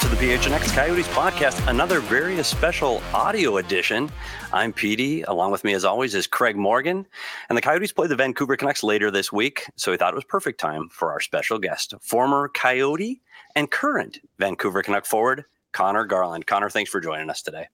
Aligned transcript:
to 0.00 0.08
the 0.08 0.16
PHNX 0.16 0.74
Coyotes 0.74 1.06
podcast, 1.08 1.68
another 1.68 2.00
very 2.00 2.42
special 2.42 3.02
audio 3.12 3.58
edition. 3.58 4.10
I'm 4.50 4.72
Petey. 4.72 5.20
Along 5.22 5.52
with 5.52 5.62
me, 5.62 5.74
as 5.74 5.84
always, 5.84 6.14
is 6.14 6.26
Craig 6.26 6.56
Morgan. 6.56 7.06
And 7.50 7.58
the 7.58 7.60
Coyotes 7.60 7.92
play 7.92 8.06
the 8.06 8.16
Vancouver 8.16 8.56
Canucks 8.56 8.82
later 8.82 9.10
this 9.10 9.30
week, 9.30 9.66
so 9.76 9.90
we 9.90 9.98
thought 9.98 10.14
it 10.14 10.16
was 10.16 10.24
perfect 10.24 10.58
time 10.58 10.88
for 10.88 11.12
our 11.12 11.20
special 11.20 11.58
guest, 11.58 11.92
former 12.00 12.48
Coyote 12.48 13.20
and 13.54 13.70
current 13.70 14.20
Vancouver 14.38 14.82
Canuck 14.82 15.04
forward, 15.04 15.44
Conor 15.72 16.06
Garland. 16.06 16.46
Conor, 16.46 16.70
thanks 16.70 16.90
for 16.90 17.02
joining 17.02 17.28
us 17.28 17.42
today. 17.42 17.66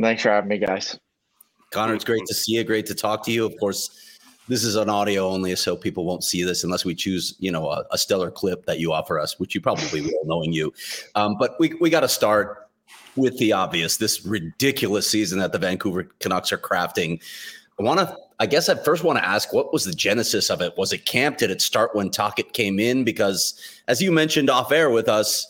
Thanks 0.00 0.22
for 0.24 0.30
having 0.30 0.48
me, 0.48 0.58
guys. 0.58 0.98
Conor, 1.72 1.94
it's 1.94 2.04
great 2.04 2.26
to 2.26 2.34
see 2.34 2.54
you. 2.54 2.64
Great 2.64 2.86
to 2.86 2.96
talk 2.96 3.24
to 3.26 3.30
you. 3.30 3.46
Of 3.46 3.56
course, 3.60 4.09
this 4.50 4.64
is 4.64 4.74
an 4.74 4.90
audio 4.90 5.28
only, 5.28 5.54
so 5.54 5.76
people 5.76 6.04
won't 6.04 6.24
see 6.24 6.42
this 6.42 6.64
unless 6.64 6.84
we 6.84 6.92
choose, 6.92 7.36
you 7.38 7.52
know, 7.52 7.70
a, 7.70 7.84
a 7.92 7.96
stellar 7.96 8.32
clip 8.32 8.66
that 8.66 8.80
you 8.80 8.92
offer 8.92 9.20
us, 9.20 9.38
which 9.38 9.54
you 9.54 9.60
probably 9.60 10.00
will, 10.00 10.10
knowing 10.24 10.52
you. 10.52 10.74
Um, 11.14 11.36
but 11.38 11.54
we 11.60 11.72
we 11.80 11.88
got 11.88 12.00
to 12.00 12.08
start 12.08 12.68
with 13.14 13.38
the 13.38 13.52
obvious. 13.52 13.96
This 13.96 14.26
ridiculous 14.26 15.08
season 15.08 15.38
that 15.38 15.52
the 15.52 15.58
Vancouver 15.58 16.02
Canucks 16.18 16.52
are 16.52 16.58
crafting. 16.58 17.22
I 17.78 17.84
want 17.84 18.00
to. 18.00 18.16
I 18.40 18.46
guess 18.46 18.68
I 18.68 18.74
first 18.74 19.04
want 19.04 19.18
to 19.20 19.24
ask, 19.24 19.52
what 19.52 19.72
was 19.72 19.84
the 19.84 19.92
genesis 19.92 20.50
of 20.50 20.60
it? 20.62 20.76
Was 20.76 20.92
it 20.92 21.06
camp? 21.06 21.36
Did 21.38 21.52
it 21.52 21.62
start 21.62 21.94
when 21.94 22.10
Tocchet 22.10 22.52
came 22.52 22.80
in? 22.80 23.04
Because 23.04 23.54
as 23.86 24.02
you 24.02 24.10
mentioned 24.10 24.50
off 24.50 24.72
air 24.72 24.90
with 24.90 25.08
us, 25.08 25.46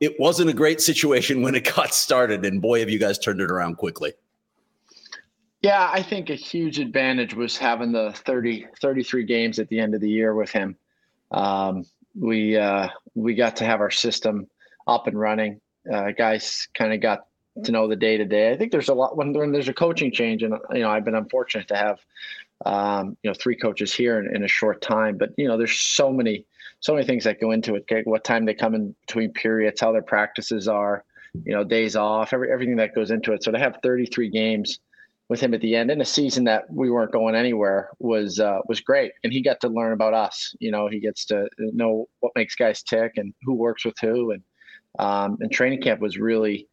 it 0.00 0.18
wasn't 0.18 0.48
a 0.48 0.54
great 0.54 0.80
situation 0.80 1.42
when 1.42 1.54
it 1.54 1.70
got 1.76 1.92
started, 1.92 2.46
and 2.46 2.62
boy, 2.62 2.80
have 2.80 2.88
you 2.88 2.98
guys 2.98 3.18
turned 3.18 3.42
it 3.42 3.50
around 3.50 3.76
quickly. 3.76 4.14
Yeah, 5.64 5.88
I 5.90 6.02
think 6.02 6.28
a 6.28 6.34
huge 6.34 6.78
advantage 6.78 7.32
was 7.32 7.56
having 7.56 7.90
the 7.90 8.12
30, 8.12 8.66
33 8.82 9.24
games 9.24 9.58
at 9.58 9.66
the 9.68 9.80
end 9.80 9.94
of 9.94 10.02
the 10.02 10.10
year 10.10 10.34
with 10.34 10.50
him. 10.50 10.76
Um, 11.30 11.86
we 12.14 12.58
uh, 12.58 12.88
we 13.14 13.34
got 13.34 13.56
to 13.56 13.64
have 13.64 13.80
our 13.80 13.90
system 13.90 14.46
up 14.86 15.06
and 15.06 15.18
running. 15.18 15.62
Uh, 15.90 16.10
guys 16.10 16.68
kind 16.74 16.92
of 16.92 17.00
got 17.00 17.28
to 17.64 17.72
know 17.72 17.88
the 17.88 17.96
day 17.96 18.18
to 18.18 18.26
day. 18.26 18.52
I 18.52 18.58
think 18.58 18.72
there's 18.72 18.90
a 18.90 18.94
lot 18.94 19.16
when, 19.16 19.32
when, 19.32 19.52
there's 19.52 19.70
a 19.70 19.72
coaching 19.72 20.12
change, 20.12 20.42
and 20.42 20.54
you 20.74 20.80
know 20.80 20.90
I've 20.90 21.06
been 21.06 21.14
unfortunate 21.14 21.68
to 21.68 21.76
have 21.76 21.98
um, 22.66 23.16
you 23.22 23.30
know 23.30 23.34
three 23.34 23.56
coaches 23.56 23.94
here 23.94 24.18
in, 24.18 24.36
in, 24.36 24.44
a 24.44 24.48
short 24.48 24.82
time. 24.82 25.16
But 25.16 25.30
you 25.38 25.48
know 25.48 25.56
there's 25.56 25.80
so 25.80 26.12
many 26.12 26.44
so 26.80 26.92
many 26.92 27.06
things 27.06 27.24
that 27.24 27.40
go 27.40 27.52
into 27.52 27.74
it. 27.74 27.86
What 28.06 28.22
time 28.22 28.44
they 28.44 28.52
come 28.52 28.74
in 28.74 28.94
between 29.06 29.32
periods, 29.32 29.80
how 29.80 29.92
their 29.92 30.02
practices 30.02 30.68
are, 30.68 31.04
you 31.42 31.54
know 31.54 31.64
days 31.64 31.96
off, 31.96 32.34
every, 32.34 32.52
everything 32.52 32.76
that 32.76 32.94
goes 32.94 33.10
into 33.10 33.32
it. 33.32 33.42
So 33.42 33.50
to 33.50 33.58
have 33.58 33.78
33 33.82 34.28
games 34.28 34.78
with 35.28 35.40
him 35.40 35.54
at 35.54 35.60
the 35.60 35.74
end. 35.74 35.90
In 35.90 36.00
a 36.00 36.04
season 36.04 36.44
that 36.44 36.64
we 36.70 36.90
weren't 36.90 37.12
going 37.12 37.34
anywhere 37.34 37.90
was 37.98 38.38
uh, 38.38 38.58
was 38.68 38.80
great. 38.80 39.12
And 39.22 39.32
he 39.32 39.42
got 39.42 39.60
to 39.60 39.68
learn 39.68 39.92
about 39.92 40.14
us 40.14 40.54
you 40.60 40.70
know 40.70 40.88
he 40.88 41.00
gets 41.00 41.24
to 41.26 41.48
know 41.58 42.08
what 42.20 42.32
makes 42.36 42.54
guys 42.54 42.82
tick 42.82 43.12
and 43.16 43.34
who 43.42 43.54
works 43.54 43.84
with 43.84 43.96
who. 44.00 44.32
And 44.32 44.42
um, 44.98 45.38
and 45.40 45.50
training 45.50 45.82
camp 45.82 46.00
was 46.00 46.18
really 46.18 46.68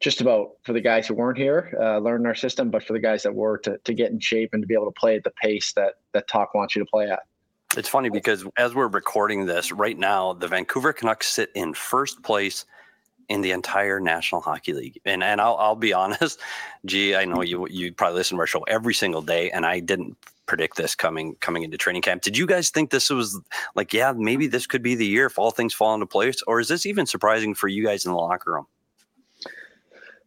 just 0.00 0.20
about 0.20 0.50
for 0.62 0.72
the 0.72 0.80
guys 0.80 1.06
who 1.06 1.14
weren't 1.14 1.38
here 1.38 1.76
uh, 1.80 1.98
learning 1.98 2.26
our 2.26 2.34
system 2.34 2.70
but 2.70 2.82
for 2.82 2.92
the 2.92 2.98
guys 2.98 3.22
that 3.22 3.34
were 3.34 3.58
to, 3.58 3.78
to 3.78 3.94
get 3.94 4.10
in 4.10 4.20
shape 4.20 4.50
and 4.52 4.62
to 4.62 4.66
be 4.66 4.74
able 4.74 4.84
to 4.84 4.98
play 4.98 5.16
at 5.16 5.24
the 5.24 5.32
pace 5.42 5.72
that 5.72 5.94
that 6.12 6.28
Toc 6.28 6.54
wants 6.54 6.76
you 6.76 6.84
to 6.84 6.90
play 6.90 7.10
at. 7.10 7.20
It's 7.76 7.88
funny 7.88 8.10
because 8.10 8.44
as 8.56 8.74
we're 8.74 8.88
recording 8.88 9.46
this 9.46 9.72
right 9.72 9.98
now 9.98 10.32
the 10.32 10.48
vancouver 10.48 10.92
canucks 10.92 11.28
sit 11.28 11.50
in 11.54 11.74
first 11.74 12.22
place 12.22 12.66
in 13.28 13.40
the 13.40 13.50
entire 13.50 14.00
National 14.00 14.40
Hockey 14.40 14.72
League. 14.72 15.00
And 15.04 15.22
and 15.22 15.40
I'll 15.40 15.56
I'll 15.56 15.76
be 15.76 15.92
honest, 16.02 16.40
gee, 16.84 17.14
I 17.14 17.24
know 17.24 17.42
you 17.42 17.66
you 17.68 17.92
probably 17.92 18.16
listen 18.16 18.36
to 18.36 18.40
our 18.40 18.46
show 18.46 18.62
every 18.62 18.94
single 18.94 19.22
day, 19.22 19.50
and 19.50 19.66
I 19.66 19.80
didn't 19.80 20.16
predict 20.46 20.76
this 20.76 20.94
coming 20.94 21.36
coming 21.40 21.62
into 21.62 21.76
training 21.76 22.02
camp. 22.02 22.22
Did 22.22 22.36
you 22.36 22.46
guys 22.46 22.70
think 22.70 22.90
this 22.90 23.10
was 23.10 23.38
like, 23.74 23.92
yeah, 23.92 24.12
maybe 24.16 24.46
this 24.46 24.66
could 24.66 24.82
be 24.82 24.94
the 24.94 25.06
year 25.06 25.26
if 25.26 25.38
all 25.38 25.50
things 25.50 25.74
fall 25.74 25.94
into 25.94 26.06
place, 26.06 26.42
or 26.46 26.60
is 26.60 26.68
this 26.68 26.86
even 26.86 27.06
surprising 27.06 27.54
for 27.54 27.68
you 27.68 27.84
guys 27.84 28.04
in 28.04 28.12
the 28.12 28.18
locker 28.18 28.52
room? 28.52 28.66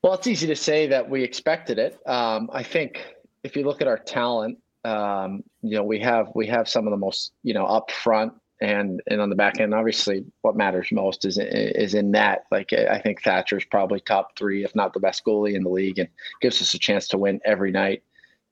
Well, 0.02 0.14
it's 0.14 0.28
easy 0.28 0.48
to 0.48 0.56
say 0.56 0.88
that 0.88 1.10
we 1.10 1.24
expected 1.24 1.78
it. 1.78 2.00
Um, 2.06 2.50
I 2.54 2.64
think 2.64 3.04
if 3.44 3.56
you 3.56 3.66
look 3.66 3.82
at 3.82 3.88
our 3.88 3.98
talent, 3.98 4.58
um, 4.86 5.44
you 5.62 5.76
know, 5.76 5.84
we 5.84 6.00
have 6.00 6.30
we 6.36 6.48
have 6.48 6.70
some 6.70 6.88
of 6.88 6.92
the 6.92 6.98
most 6.98 7.34
you 7.44 7.54
know 7.54 7.66
upfront 7.66 8.32
and 8.62 9.02
and 9.08 9.22
on 9.22 9.30
the 9.30 9.36
back 9.36 9.60
end, 9.60 9.74
obviously, 9.74 10.26
what 10.42 10.56
matters 10.56 10.90
most 10.92 11.26
is 11.26 11.38
is 11.40 11.94
in 11.94 12.12
that. 12.12 12.44
Like 12.52 12.74
I 12.74 13.00
think 13.00 13.22
Thatcher's 13.22 13.66
probably 13.66 14.00
top 14.00 14.38
three, 14.38 14.64
if 14.64 14.76
not 14.76 14.94
the 14.94 15.00
best 15.00 15.24
goalie 15.26 15.56
in 15.56 15.64
the 15.64 15.70
league, 15.70 16.00
and 16.00 16.10
gives 16.42 16.62
us 16.62 16.74
a 16.74 16.80
chance 16.80 17.08
to 17.10 17.18
win 17.18 17.40
every 17.46 17.72
night. 17.72 18.04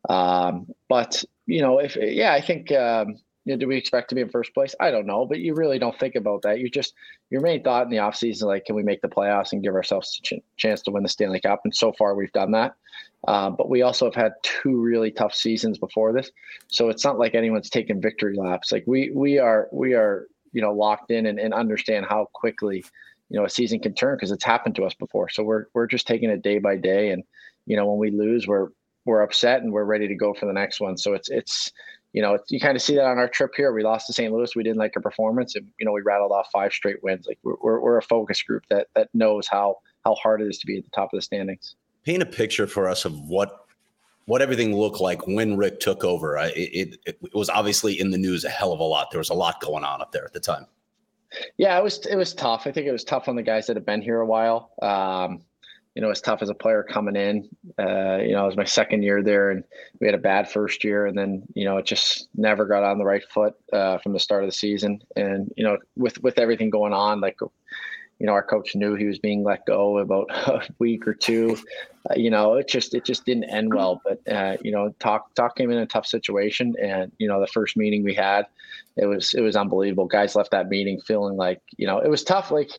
Um, 0.10 0.68
but 0.88 1.24
you 1.46 1.62
know, 1.62 1.80
if 1.80 1.98
yeah, 2.00 2.34
I 2.34 2.42
think 2.42 2.72
um, 2.72 3.18
you 3.48 3.54
know, 3.54 3.60
do 3.60 3.68
we 3.70 3.78
expect 3.78 4.10
to 4.10 4.16
be 4.16 4.20
in 4.20 4.28
first 4.28 4.54
place? 4.54 4.76
I 4.78 4.92
don't 4.92 5.06
know, 5.06 5.26
but 5.26 5.40
you 5.40 5.54
really 5.54 5.80
don't 5.80 5.98
think 5.98 6.16
about 6.16 6.42
that. 6.42 6.60
You 6.60 6.70
just 6.70 6.94
your 7.30 7.40
main 7.40 7.64
thought 7.64 7.86
in 7.86 7.90
the 7.90 7.96
offseason, 7.96 8.32
is 8.32 8.42
like, 8.42 8.66
can 8.66 8.76
we 8.76 8.84
make 8.84 9.02
the 9.02 9.08
playoffs 9.08 9.54
and 9.54 9.64
give 9.64 9.74
ourselves 9.74 10.20
a 10.20 10.22
ch- 10.22 10.44
chance 10.58 10.82
to 10.82 10.92
win 10.92 11.04
the 11.04 11.08
Stanley 11.08 11.40
Cup? 11.40 11.62
And 11.64 11.74
so 11.74 11.94
far, 11.94 12.14
we've 12.14 12.32
done 12.34 12.52
that. 12.52 12.76
Uh, 13.26 13.50
but 13.50 13.70
we 13.70 13.84
also 13.84 14.04
have 14.04 14.16
had 14.16 14.34
two 14.44 14.82
really 14.82 15.12
tough 15.12 15.34
seasons 15.34 15.78
before 15.78 16.12
this, 16.12 16.30
so 16.68 16.90
it's 16.90 17.06
not 17.06 17.20
like 17.20 17.36
anyone's 17.36 17.70
taken 17.70 18.02
victory 18.02 18.36
laps. 18.36 18.70
Like 18.70 18.84
we 18.86 19.12
we 19.16 19.40
are 19.40 19.70
we 19.72 19.94
are 19.94 20.28
you 20.52 20.62
know 20.62 20.74
locked 20.74 21.10
in 21.10 21.26
and, 21.26 21.40
and 21.40 21.54
understand 21.54 22.06
how 22.06 22.28
quickly 22.34 22.84
you 23.30 23.40
know 23.40 23.46
a 23.46 23.50
season 23.50 23.80
can 23.80 23.94
turn 23.94 24.18
because 24.18 24.32
it's 24.32 24.44
happened 24.44 24.76
to 24.76 24.84
us 24.84 24.94
before. 24.94 25.30
So 25.30 25.44
we're 25.44 25.68
we're 25.74 25.88
just 25.88 26.06
taking 26.06 26.30
it 26.30 26.42
day 26.42 26.60
by 26.60 26.76
day, 26.76 27.12
and 27.12 27.24
you 27.66 27.78
know 27.78 27.86
when 27.86 27.98
we 27.98 28.12
lose, 28.12 28.46
we're 28.46 28.68
we're 29.06 29.22
upset 29.22 29.62
and 29.62 29.72
we're 29.72 29.86
ready 29.86 30.10
to 30.10 30.16
go 30.16 30.34
for 30.34 30.48
the 30.48 30.54
next 30.54 30.82
one. 30.82 30.98
So 30.98 31.14
it's 31.14 31.30
it's 31.30 31.72
you 32.18 32.24
know 32.24 32.38
you 32.50 32.60
kind 32.60 32.76
of 32.76 32.82
see 32.82 32.96
that 32.96 33.06
on 33.06 33.18
our 33.18 33.30
trip 33.30 33.52
here. 33.56 33.72
We 33.72 33.84
lost 33.84 34.08
to 34.08 34.14
St. 34.14 34.34
Louis. 34.34 34.56
We 34.56 34.64
didn't 34.64 34.80
like 34.80 34.94
our 34.96 35.02
performance, 35.02 35.56
and 35.56 35.68
you 35.80 35.86
know 35.86 35.92
we 35.92 36.02
rattled 36.02 36.32
off 36.32 36.50
five 36.52 36.74
straight 36.74 37.04
wins. 37.04 37.28
Like 37.28 37.40
we're 37.44 37.56
we're, 37.62 37.80
we're 37.80 37.98
a 37.98 38.02
focus 38.02 38.42
group 38.42 38.64
that 38.70 38.88
that 38.96 39.10
knows 39.14 39.48
how 39.48 39.78
how 40.04 40.16
hard 40.16 40.42
it 40.42 40.48
is 40.48 40.58
to 40.60 40.66
be 40.66 40.78
at 40.78 40.84
the 40.84 40.90
top 40.92 41.14
of 41.14 41.18
the 41.18 41.22
standings 41.22 41.76
paint 42.08 42.24
a 42.24 42.26
picture 42.26 42.66
for 42.66 42.88
us 42.88 43.04
of 43.04 43.20
what 43.28 43.66
what 44.28 44.42
everything 44.42 44.76
looked 44.76 45.02
like 45.02 45.28
when 45.28 45.56
Rick 45.56 45.80
took 45.80 46.04
over. 46.04 46.38
I, 46.38 46.48
it, 46.48 46.98
it, 47.06 47.18
it 47.22 47.34
was 47.34 47.50
obviously 47.50 48.00
in 48.00 48.12
the 48.12 48.18
news 48.18 48.44
a 48.44 48.50
hell 48.50 48.74
of 48.74 48.80
a 48.80 48.84
lot. 48.84 49.12
There 49.12 49.20
was 49.20 49.30
a 49.30 49.34
lot 49.34 49.62
going 49.62 49.86
on 49.86 50.02
up 50.02 50.12
there 50.12 50.26
at 50.26 50.34
the 50.34 50.40
time. 50.40 50.66
Yeah, 51.58 51.78
it 51.78 51.84
was 51.84 52.06
it 52.06 52.16
was 52.16 52.34
tough. 52.34 52.66
I 52.66 52.72
think 52.72 52.88
it 52.88 52.94
was 52.94 53.04
tough 53.04 53.28
on 53.28 53.36
the 53.36 53.44
guys 53.44 53.68
that 53.68 53.76
have 53.76 53.86
been 53.86 54.02
here 54.02 54.22
a 54.22 54.26
while. 54.26 54.72
Um, 54.82 55.42
you 55.98 56.02
know, 56.02 56.12
it's 56.12 56.22
tough 56.22 56.44
as 56.44 56.50
a 56.50 56.54
player 56.54 56.84
coming 56.84 57.16
in. 57.16 57.50
Uh, 57.80 58.18
you 58.18 58.34
know, 58.34 58.44
it 58.44 58.46
was 58.46 58.56
my 58.56 58.64
second 58.64 59.02
year 59.02 59.24
there, 59.24 59.50
and 59.50 59.64
we 60.00 60.06
had 60.06 60.14
a 60.14 60.20
bad 60.20 60.48
first 60.48 60.84
year, 60.84 61.08
and 61.08 61.18
then 61.18 61.42
you 61.56 61.66
know 61.66 61.78
it 61.78 61.88
just 61.88 62.30
never 62.36 62.68
got 62.68 62.84
on 62.84 63.00
the 63.00 63.04
right 63.04 63.24
foot 63.32 63.56
uh, 63.74 63.98
from 63.98 64.14
the 64.14 64.20
start 64.20 64.44
of 64.44 64.48
the 64.48 64.54
season. 64.54 65.02
And 65.16 65.52
you 65.58 65.64
know, 65.64 65.80
with 65.96 66.22
with 66.22 66.38
everything 66.38 66.70
going 66.70 66.94
on, 66.94 67.20
like 67.20 67.40
you 68.20 68.28
know, 68.28 68.34
our 68.34 68.44
coach 68.44 68.76
knew 68.76 68.94
he 68.94 69.08
was 69.08 69.18
being 69.18 69.44
let 69.44 69.66
go 69.66 69.98
about 69.98 70.30
a 70.32 70.68
week 70.78 71.08
or 71.08 71.16
two. 71.16 71.58
Uh, 72.08 72.14
you 72.16 72.30
know, 72.30 72.54
it 72.54 72.68
just 72.68 72.94
it 72.94 73.04
just 73.04 73.26
didn't 73.26 73.46
end 73.46 73.74
well. 73.74 74.00
But 74.06 74.22
uh, 74.32 74.58
you 74.62 74.72
know, 74.72 74.94
Toc 75.00 75.34
Toc 75.34 75.56
came 75.56 75.72
in 75.72 75.80
a 75.80 75.88
tough 75.88 76.06
situation, 76.06 76.76
and 76.80 77.12
you 77.18 77.28
know, 77.28 77.40
the 77.40 77.48
first 77.48 77.76
meeting 77.76 78.04
we 78.04 78.14
had, 78.14 78.46
it 78.98 79.08
was 79.08 79.34
it 79.34 79.42
was 79.42 79.56
unbelievable. 79.56 80.06
Guys 80.06 80.36
left 80.36 80.52
that 80.52 80.70
meeting 80.70 81.02
feeling 81.02 81.38
like 81.38 81.60
you 81.76 81.88
know 81.88 81.98
it 81.98 82.08
was 82.08 82.24
tough. 82.24 82.52
Like 82.52 82.70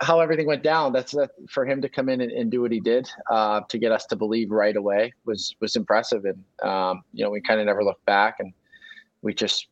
how 0.00 0.20
everything 0.20 0.46
went 0.46 0.62
down. 0.62 0.92
That's 0.92 1.12
that 1.12 1.30
for 1.48 1.66
him 1.66 1.82
to 1.82 1.88
come 1.88 2.08
in 2.08 2.20
and, 2.20 2.32
and 2.32 2.50
do 2.50 2.62
what 2.62 2.72
he 2.72 2.80
did 2.80 3.08
uh, 3.30 3.60
to 3.68 3.78
get 3.78 3.92
us 3.92 4.06
to 4.06 4.16
believe 4.16 4.50
right 4.50 4.76
away 4.76 5.12
was 5.24 5.54
was 5.60 5.76
impressive. 5.76 6.24
And 6.24 6.42
um, 6.68 7.02
you 7.12 7.24
know, 7.24 7.30
we 7.30 7.40
kind 7.40 7.60
of 7.60 7.66
never 7.66 7.84
looked 7.84 8.04
back, 8.06 8.36
and 8.38 8.52
we 9.22 9.34
just 9.34 9.66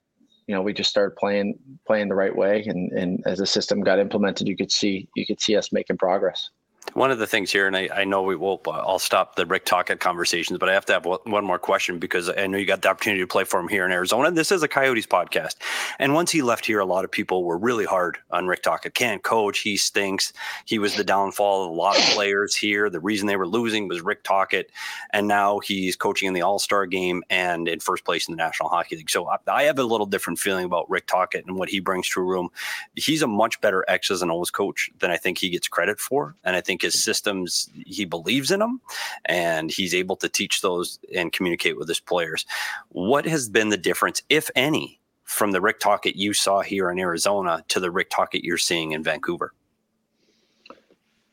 you 0.47 0.55
know 0.55 0.63
we 0.63 0.73
just 0.73 0.91
started 0.91 1.17
playing 1.17 1.59
playing 1.87 2.09
the 2.09 2.15
right 2.15 2.35
way 2.35 2.65
and 2.67 2.93
and 2.93 3.23
as 3.27 3.39
the 3.39 3.47
system 3.47 3.81
got 3.81 3.99
implemented 3.99 4.49
you 4.49 4.57
could 4.57 4.73
see 4.73 5.09
you 5.15 5.25
could 5.25 5.41
see 5.41 5.57
us 5.57 5.73
making 5.73 5.97
progress 5.97 6.51
one 6.95 7.11
of 7.11 7.19
the 7.19 7.27
things 7.27 7.51
here, 7.51 7.67
and 7.67 7.77
I, 7.77 7.89
I 7.95 8.05
know 8.05 8.23
we 8.23 8.37
will, 8.37 8.61
I'll 8.67 8.99
stop 8.99 9.37
the 9.37 9.47
Rick 9.47 9.65
Tocchet 9.65 10.01
conversations, 10.01 10.59
but 10.59 10.69
I 10.69 10.73
have 10.73 10.85
to 10.87 10.93
have 10.93 11.05
one 11.05 11.45
more 11.45 11.59
question 11.59 11.99
because 11.99 12.29
I 12.29 12.47
know 12.47 12.59
you 12.59 12.67
got 12.67 12.83
the 12.83 12.89
opportunity 12.89 13.23
to 13.23 13.27
play 13.27 13.45
for 13.45 13.59
him 13.59 13.69
here 13.69 13.85
in 13.85 13.93
Arizona. 13.93 14.31
This 14.31 14.53
is 14.53 14.63
a 14.63 14.69
Coyotes 14.69 15.07
podcast. 15.07 15.57
And 15.99 16.15
once 16.15 16.31
he 16.31 16.43
left 16.43 16.67
here, 16.67 16.81
a 16.81 16.85
lot 16.85 17.05
of 17.05 17.11
people 17.11 17.45
were 17.45 17.59
really 17.59 17.85
hard 17.85 18.19
on 18.31 18.47
Rick 18.47 18.63
Tocchet. 18.63 18.95
Can't 18.95 19.23
coach. 19.23 19.61
He 19.61 19.77
stinks. 19.77 20.33
He 20.65 20.79
was 20.79 20.95
the 20.97 21.05
downfall 21.05 21.65
of 21.65 21.71
a 21.71 21.75
lot 21.75 21.99
of 21.99 22.05
players 22.05 22.55
here. 22.55 22.91
The 22.91 23.01
reason 23.01 23.27
they 23.27 23.37
were 23.37 23.49
losing 23.49 23.89
was 23.89 24.01
Rick 24.03 24.25
Tocchet. 24.25 24.71
And 25.11 25.29
now 25.29 25.61
he's 25.61 25.97
coaching 25.97 26.29
in 26.29 26.35
the 26.35 26.43
All 26.43 26.59
Star 26.59 26.87
game 26.87 27.23
and 27.31 27.69
in 27.69 27.81
first 27.81 28.05
place 28.05 28.29
in 28.29 28.33
the 28.33 28.43
National 28.43 28.69
Hockey 28.69 28.97
League. 28.97 29.11
So 29.11 29.29
I, 29.29 29.39
I 29.47 29.63
have 29.65 29.79
a 29.79 29.85
little 29.85 30.07
different 30.07 30.39
feeling 30.39 30.65
about 30.65 30.91
Rick 30.91 31.07
Tocchet 31.07 31.47
and 31.47 31.57
what 31.57 31.69
he 31.69 31.81
brings 31.81 32.09
to 32.11 32.21
a 32.21 32.25
room. 32.25 32.51
He's 32.95 33.23
a 33.23 33.27
much 33.27 33.61
better 33.61 33.85
X's 33.89 34.23
and 34.23 34.31
O's 34.31 34.51
coach 34.51 34.91
than 34.99 35.11
I 35.11 35.17
think 35.17 35.39
he 35.39 35.49
gets 35.49 35.69
credit 35.69 35.99
for. 35.99 36.35
And 36.45 36.57
I 36.57 36.61
think 36.61 36.82
his 36.83 37.03
systems 37.03 37.71
he 37.87 38.05
believes 38.05 38.51
in 38.51 38.61
them 38.61 38.81
and 39.25 39.71
he's 39.71 39.95
able 39.95 40.17
to 40.17 40.29
teach 40.29 40.61
those 40.61 40.99
and 41.15 41.33
communicate 41.33 41.79
with 41.79 41.89
his 41.89 42.01
players. 42.01 42.45
What 42.91 43.25
has 43.27 43.49
been 43.49 43.71
the 43.71 43.77
difference 43.77 44.23
if 44.29 44.51
any 44.55 45.01
from 45.25 45.53
the 45.53 45.61
rick 45.61 45.81
tocchet 45.81 46.17
you 46.17 46.35
saw 46.35 46.61
here 46.61 46.91
in 46.91 46.99
arizona 46.99 47.65
to 47.69 47.81
the 47.81 47.91
rick 47.91 48.11
tocchet 48.11 48.45
you're 48.45 48.59
seeing 48.59 48.93
in 48.93 49.03
vancouver? 49.03 49.53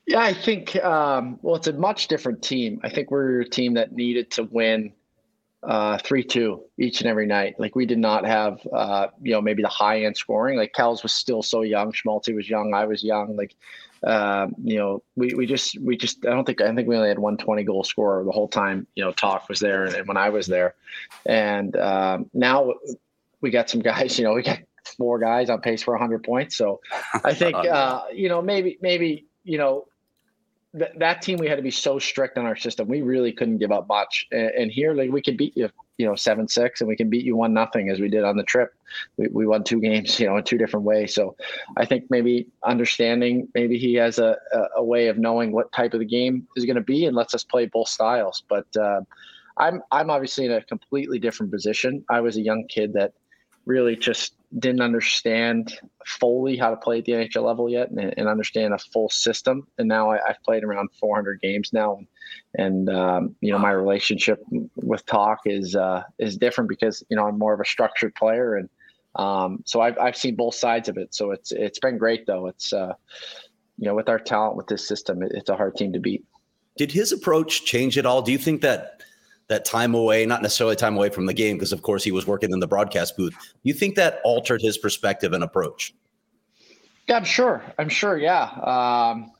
Yeah 0.05 0.21
i 0.21 0.33
think 0.33 0.75
um, 0.77 1.39
well 1.41 1.55
it's 1.55 1.67
a 1.67 1.73
much 1.73 2.07
different 2.07 2.41
team. 2.41 2.79
I 2.83 2.89
think 2.89 3.11
we're 3.11 3.41
a 3.41 3.49
team 3.49 3.73
that 3.73 3.91
needed 3.91 4.31
to 4.31 4.43
win 4.43 4.93
uh, 5.63 5.97
three 5.97 6.23
two 6.23 6.63
each 6.77 7.01
and 7.01 7.09
every 7.09 7.25
night. 7.25 7.55
Like 7.59 7.75
we 7.75 7.85
did 7.85 7.97
not 7.97 8.25
have 8.25 8.59
uh, 8.71 9.07
you 9.21 9.33
know 9.33 9.41
maybe 9.41 9.61
the 9.61 9.69
high 9.69 10.03
end 10.03 10.17
scoring. 10.17 10.57
Like 10.57 10.73
Kells 10.73 11.03
was 11.03 11.13
still 11.13 11.43
so 11.43 11.61
young, 11.61 11.91
Schmaltzy 11.91 12.35
was 12.35 12.49
young, 12.49 12.73
I 12.73 12.85
was 12.85 13.03
young. 13.03 13.35
Like 13.35 13.55
uh, 14.03 14.47
you 14.63 14.77
know 14.77 15.03
we 15.15 15.33
we 15.33 15.45
just 15.45 15.79
we 15.81 15.97
just 15.97 16.25
I 16.25 16.29
don't 16.29 16.45
think 16.45 16.61
I 16.61 16.73
think 16.73 16.87
we 16.87 16.95
only 16.95 17.09
had 17.09 17.19
one 17.19 17.37
twenty 17.37 17.63
goal 17.63 17.83
scorer 17.83 18.23
the 18.23 18.31
whole 18.31 18.47
time. 18.47 18.87
You 18.95 19.05
know 19.05 19.11
Toc 19.11 19.49
was 19.49 19.59
there 19.59 19.85
and 19.85 20.07
when 20.07 20.17
I 20.17 20.29
was 20.29 20.47
there, 20.47 20.75
and 21.25 21.75
um, 21.75 22.29
now 22.33 22.73
we 23.41 23.49
got 23.49 23.69
some 23.69 23.81
guys. 23.81 24.17
You 24.17 24.25
know 24.25 24.33
we 24.33 24.43
got 24.43 24.59
four 24.97 25.19
guys 25.19 25.49
on 25.49 25.61
pace 25.61 25.83
for 25.83 25.97
hundred 25.97 26.23
points. 26.23 26.55
So 26.55 26.79
I 27.23 27.33
think 27.33 27.55
uh, 27.55 28.03
you 28.13 28.29
know 28.29 28.41
maybe 28.41 28.77
maybe 28.81 29.25
you 29.43 29.57
know 29.57 29.87
th- 30.77 30.91
that 30.97 31.21
team 31.21 31.37
we 31.37 31.47
had 31.47 31.57
to 31.57 31.61
be 31.61 31.71
so 31.71 31.99
strict 31.99 32.37
on 32.37 32.45
our 32.45 32.55
system. 32.55 32.87
We 32.87 33.01
really 33.01 33.31
couldn't 33.31 33.57
give 33.57 33.71
up 33.71 33.87
much. 33.87 34.27
And, 34.31 34.49
and 34.49 34.71
here, 34.71 34.93
like 34.93 35.11
we 35.11 35.21
could 35.21 35.37
beat 35.37 35.55
you, 35.55 35.69
you 35.97 36.05
know, 36.05 36.15
seven 36.15 36.47
six, 36.47 36.81
and 36.81 36.87
we 36.87 36.95
can 36.95 37.09
beat 37.09 37.25
you 37.25 37.35
one 37.35 37.53
nothing 37.53 37.89
as 37.89 37.99
we 37.99 38.09
did 38.09 38.23
on 38.23 38.37
the 38.37 38.43
trip. 38.43 38.73
We, 39.17 39.27
we 39.27 39.47
won 39.47 39.63
two 39.63 39.81
games, 39.81 40.19
you 40.19 40.27
know, 40.27 40.37
in 40.37 40.43
two 40.43 40.57
different 40.57 40.85
ways. 40.85 41.13
So 41.13 41.35
I 41.77 41.85
think 41.85 42.05
maybe 42.09 42.47
understanding, 42.63 43.47
maybe 43.53 43.77
he 43.77 43.93
has 43.95 44.19
a, 44.19 44.37
a, 44.53 44.61
a 44.77 44.83
way 44.83 45.07
of 45.07 45.17
knowing 45.17 45.51
what 45.51 45.71
type 45.71 45.93
of 45.93 45.99
the 45.99 46.05
game 46.05 46.47
is 46.55 46.65
going 46.65 46.75
to 46.75 46.81
be, 46.81 47.05
and 47.05 47.15
lets 47.15 47.33
us 47.33 47.43
play 47.43 47.65
both 47.65 47.89
styles. 47.89 48.43
But 48.47 48.67
uh, 48.77 49.01
I'm 49.57 49.81
I'm 49.91 50.09
obviously 50.09 50.45
in 50.45 50.53
a 50.53 50.61
completely 50.63 51.19
different 51.19 51.51
position. 51.51 52.05
I 52.09 52.21
was 52.21 52.37
a 52.37 52.41
young 52.41 52.65
kid 52.67 52.93
that 52.93 53.13
really 53.65 53.95
just 53.95 54.35
didn't 54.57 54.81
understand 54.81 55.77
fully 56.05 56.57
how 56.57 56.71
to 56.71 56.77
play 56.77 56.99
at 56.99 57.05
the 57.05 57.11
NHL 57.11 57.43
level 57.43 57.69
yet 57.69 57.91
and, 57.91 58.13
and 58.17 58.27
understand 58.27 58.73
a 58.73 58.79
full 58.79 59.09
system. 59.09 59.67
And 59.77 59.87
now 59.87 60.09
I, 60.11 60.19
have 60.25 60.41
played 60.43 60.63
around 60.63 60.89
400 60.99 61.39
games 61.41 61.71
now, 61.71 61.97
and, 61.97 62.07
and 62.55 62.89
um, 62.89 63.35
you 63.41 63.51
know 63.51 63.59
my 63.59 63.71
relationship 63.71 64.43
with 64.75 65.05
Toc 65.05 65.39
is 65.45 65.75
uh, 65.75 66.03
is 66.17 66.37
different 66.37 66.69
because 66.69 67.03
you 67.09 67.17
know 67.17 67.27
I'm 67.27 67.37
more 67.37 67.53
of 67.53 67.59
a 67.59 67.65
structured 67.65 68.15
player, 68.15 68.55
and 68.55 68.69
um, 69.15 69.63
so 69.65 69.81
I've 69.81 69.97
I've 69.99 70.17
seen 70.17 70.35
both 70.35 70.55
sides 70.55 70.89
of 70.89 70.97
it. 70.97 71.13
So 71.13 71.31
it's 71.31 71.51
it's 71.51 71.79
been 71.79 71.97
great 71.97 72.25
though. 72.25 72.47
It's 72.47 72.73
uh, 72.73 72.93
you 73.77 73.85
know 73.85 73.93
with 73.93 74.09
our 74.09 74.19
talent 74.19 74.55
with 74.55 74.67
this 74.67 74.87
system, 74.87 75.21
it, 75.21 75.31
it's 75.35 75.49
a 75.49 75.55
hard 75.55 75.75
team 75.75 75.93
to 75.93 75.99
beat. 75.99 76.25
Did 76.77 76.91
his 76.91 77.11
approach 77.11 77.65
change 77.65 77.97
at 77.97 78.05
all? 78.05 78.21
Do 78.21 78.31
you 78.31 78.37
think 78.37 78.61
that? 78.61 79.01
That 79.49 79.65
time 79.65 79.93
away, 79.93 80.25
not 80.25 80.41
necessarily 80.41 80.75
time 80.75 80.95
away 80.95 81.09
from 81.09 81.25
the 81.25 81.33
game, 81.33 81.57
because 81.57 81.73
of 81.73 81.81
course 81.81 82.03
he 82.03 82.11
was 82.11 82.25
working 82.25 82.51
in 82.51 82.59
the 82.59 82.67
broadcast 82.67 83.17
booth. 83.17 83.35
You 83.63 83.73
think 83.73 83.95
that 83.95 84.21
altered 84.23 84.61
his 84.61 84.77
perspective 84.77 85.33
and 85.33 85.43
approach? 85.43 85.93
Yeah, 87.07 87.17
I'm 87.17 87.25
sure. 87.25 87.63
I'm 87.77 87.89
sure. 87.89 88.17
Yeah. 88.17 88.43
Um, 88.43 89.31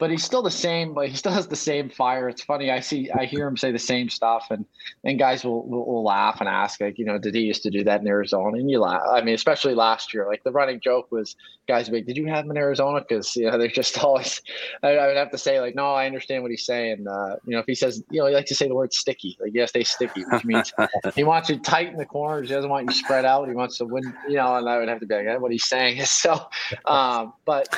but 0.00 0.10
he's 0.10 0.24
still 0.24 0.42
the 0.42 0.50
same. 0.50 0.94
But 0.94 1.08
he 1.08 1.14
still 1.14 1.30
has 1.30 1.46
the 1.46 1.54
same 1.54 1.90
fire. 1.90 2.28
It's 2.28 2.42
funny. 2.42 2.70
I 2.70 2.80
see. 2.80 3.10
I 3.10 3.26
hear 3.26 3.46
him 3.46 3.56
say 3.56 3.70
the 3.70 3.78
same 3.78 4.08
stuff, 4.08 4.46
and 4.50 4.64
and 5.04 5.18
guys 5.18 5.44
will, 5.44 5.68
will, 5.68 5.86
will 5.86 6.02
laugh 6.02 6.40
and 6.40 6.48
ask, 6.48 6.80
like, 6.80 6.98
you 6.98 7.04
know, 7.04 7.18
did 7.18 7.34
he 7.34 7.42
used 7.42 7.62
to 7.64 7.70
do 7.70 7.84
that 7.84 8.00
in 8.00 8.08
Arizona? 8.08 8.56
And 8.56 8.70
you 8.70 8.80
laugh. 8.80 9.02
I 9.08 9.20
mean, 9.20 9.34
especially 9.34 9.74
last 9.74 10.12
year. 10.14 10.26
Like 10.26 10.42
the 10.42 10.52
running 10.52 10.80
joke 10.80 11.12
was, 11.12 11.36
guys, 11.68 11.90
like, 11.90 12.06
did 12.06 12.16
you 12.16 12.26
have 12.26 12.46
him 12.46 12.50
in 12.50 12.56
Arizona? 12.56 13.00
Because 13.06 13.36
you 13.36 13.50
know 13.50 13.58
they're 13.58 13.68
just 13.68 14.02
always. 14.02 14.40
I, 14.82 14.96
I, 14.96 15.06
would 15.06 15.16
have 15.16 15.30
to 15.32 15.38
say, 15.38 15.60
like, 15.60 15.74
no, 15.74 15.92
I 15.92 16.06
understand 16.06 16.42
what 16.42 16.50
he's 16.50 16.64
saying. 16.64 17.06
Uh, 17.06 17.36
you 17.44 17.52
know, 17.52 17.58
if 17.58 17.66
he 17.66 17.74
says, 17.74 18.02
you 18.10 18.20
know, 18.20 18.26
he 18.26 18.34
likes 18.34 18.48
to 18.48 18.54
say 18.54 18.68
the 18.68 18.74
word 18.74 18.94
sticky. 18.94 19.36
Like, 19.38 19.52
yeah, 19.54 19.66
they 19.72 19.84
sticky, 19.84 20.24
which 20.30 20.44
means 20.46 20.72
he 21.14 21.24
wants 21.24 21.50
you 21.50 21.58
tight 21.58 21.88
in 21.88 21.96
the 21.96 22.06
corners. 22.06 22.48
He 22.48 22.54
doesn't 22.54 22.70
want 22.70 22.86
you 22.86 22.94
spread 22.94 23.26
out. 23.26 23.48
He 23.48 23.54
wants 23.54 23.76
to 23.78 23.84
win. 23.84 24.14
You 24.28 24.36
know, 24.36 24.56
and 24.56 24.68
I 24.68 24.78
would 24.78 24.88
have 24.88 25.00
to 25.00 25.06
be 25.06 25.14
like, 25.14 25.40
what 25.40 25.52
he's 25.52 25.66
saying 25.66 25.98
is 25.98 26.10
so. 26.10 26.48
Um, 26.86 27.34
but 27.44 27.68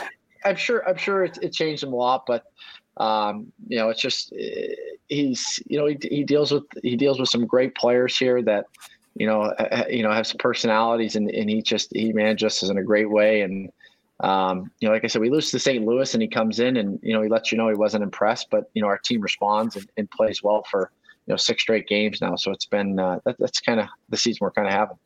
I'm 0.45 0.57
sure 0.57 0.89
I'm 0.89 0.97
sure 0.97 1.25
it, 1.25 1.39
it 1.43 1.53
changed 1.53 1.83
him 1.83 1.93
a 1.93 1.97
lot, 1.97 2.25
but 2.27 2.45
um, 2.97 3.53
you 3.69 3.79
know, 3.79 3.89
it's 3.89 4.01
just 4.01 4.33
eh, 4.39 4.75
he's 5.09 5.63
you 5.67 5.79
know 5.79 5.87
he, 5.87 5.99
he 6.03 6.25
deals 6.25 6.53
with 6.53 6.65
he 6.83 6.97
deals 6.97 7.19
with 7.19 7.29
some 7.29 7.47
great 7.47 7.75
players 7.75 8.19
here 8.19 8.43
that 8.43 8.67
you 9.15 9.27
know 9.27 9.53
you 9.89 10.03
know 10.03 10.13
have 10.13 10.27
some 10.27 10.39
personalities 10.39 11.17
and, 11.17 11.31
and 11.31 11.51
he 11.51 11.63
just 11.63 11.89
he 11.93 12.13
manages 12.13 12.63
us 12.63 12.71
in 12.71 12.79
a 12.79 12.83
great 12.83 13.11
way 13.11 13.43
and 13.43 13.71
um, 14.21 14.71
you 14.81 14.89
know 14.89 14.95
like 14.95 15.05
I 15.05 15.09
said 15.09 15.21
we 15.21 15.31
lose 15.31 15.51
to 15.51 15.59
St. 15.59 15.85
Louis 15.85 16.15
and 16.15 16.23
he 16.23 16.29
comes 16.29 16.61
in 16.61 16.77
and 16.77 16.99
you 17.03 17.13
know 17.13 17.23
he 17.23 17.29
lets 17.29 17.53
you 17.53 17.59
know 17.59 17.69
he 17.69 17.75
wasn't 17.75 18.05
impressed 18.05 18.49
but 18.51 18.71
you 18.75 18.83
know 18.83 18.89
our 18.89 18.99
team 18.99 19.21
responds 19.21 19.77
and, 19.77 19.89
and 19.97 20.11
plays 20.11 20.43
well 20.43 20.65
for 20.71 20.91
you 21.27 21.33
know 21.33 21.37
six 21.37 21.63
straight 21.63 21.87
games 21.87 22.21
now 22.21 22.37
so 22.37 22.51
it's 22.51 22.67
been 22.67 22.99
uh, 22.99 23.19
that, 23.25 23.37
that's 23.39 23.61
kind 23.61 23.81
of 23.81 23.87
the 24.09 24.17
season 24.17 24.39
we're 24.41 24.51
kind 24.51 24.69
of 24.69 24.75
having. 24.75 24.97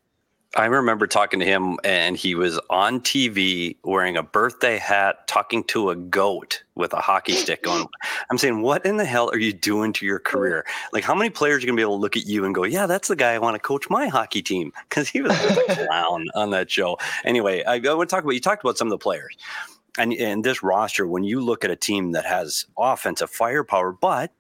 I 0.56 0.64
remember 0.64 1.06
talking 1.06 1.38
to 1.40 1.44
him, 1.44 1.76
and 1.84 2.16
he 2.16 2.34
was 2.34 2.58
on 2.70 3.00
TV 3.02 3.76
wearing 3.84 4.16
a 4.16 4.22
birthday 4.22 4.78
hat, 4.78 5.28
talking 5.28 5.62
to 5.64 5.90
a 5.90 5.96
goat 5.96 6.62
with 6.76 6.94
a 6.94 7.00
hockey 7.00 7.34
stick 7.34 7.68
on. 7.68 7.86
I'm 8.30 8.38
saying, 8.38 8.62
what 8.62 8.86
in 8.86 8.96
the 8.96 9.04
hell 9.04 9.28
are 9.28 9.38
you 9.38 9.52
doing 9.52 9.92
to 9.92 10.06
your 10.06 10.18
career? 10.18 10.64
Like, 10.94 11.04
how 11.04 11.14
many 11.14 11.28
players 11.28 11.62
are 11.62 11.66
going 11.66 11.76
to 11.76 11.80
be 11.80 11.82
able 11.82 11.98
to 11.98 12.00
look 12.00 12.16
at 12.16 12.26
you 12.26 12.46
and 12.46 12.54
go, 12.54 12.64
"Yeah, 12.64 12.86
that's 12.86 13.08
the 13.08 13.16
guy 13.16 13.34
I 13.34 13.38
want 13.38 13.54
to 13.54 13.58
coach 13.58 13.90
my 13.90 14.08
hockey 14.08 14.40
team"? 14.40 14.72
Because 14.88 15.10
he 15.10 15.20
was 15.20 15.32
a 15.32 15.74
clown 15.86 16.26
on 16.34 16.50
that 16.52 16.70
show. 16.70 16.96
Anyway, 17.26 17.62
I, 17.64 17.74
I 17.74 17.94
want 17.94 18.08
to 18.08 18.14
talk 18.16 18.24
about. 18.24 18.32
You 18.32 18.40
talked 18.40 18.64
about 18.64 18.78
some 18.78 18.88
of 18.88 18.92
the 18.92 18.98
players, 18.98 19.36
and 19.98 20.10
in 20.14 20.40
this 20.40 20.62
roster, 20.62 21.06
when 21.06 21.22
you 21.22 21.42
look 21.42 21.64
at 21.64 21.70
a 21.70 21.76
team 21.76 22.12
that 22.12 22.24
has 22.24 22.64
offensive 22.78 23.28
firepower, 23.28 23.92
but 23.92 24.32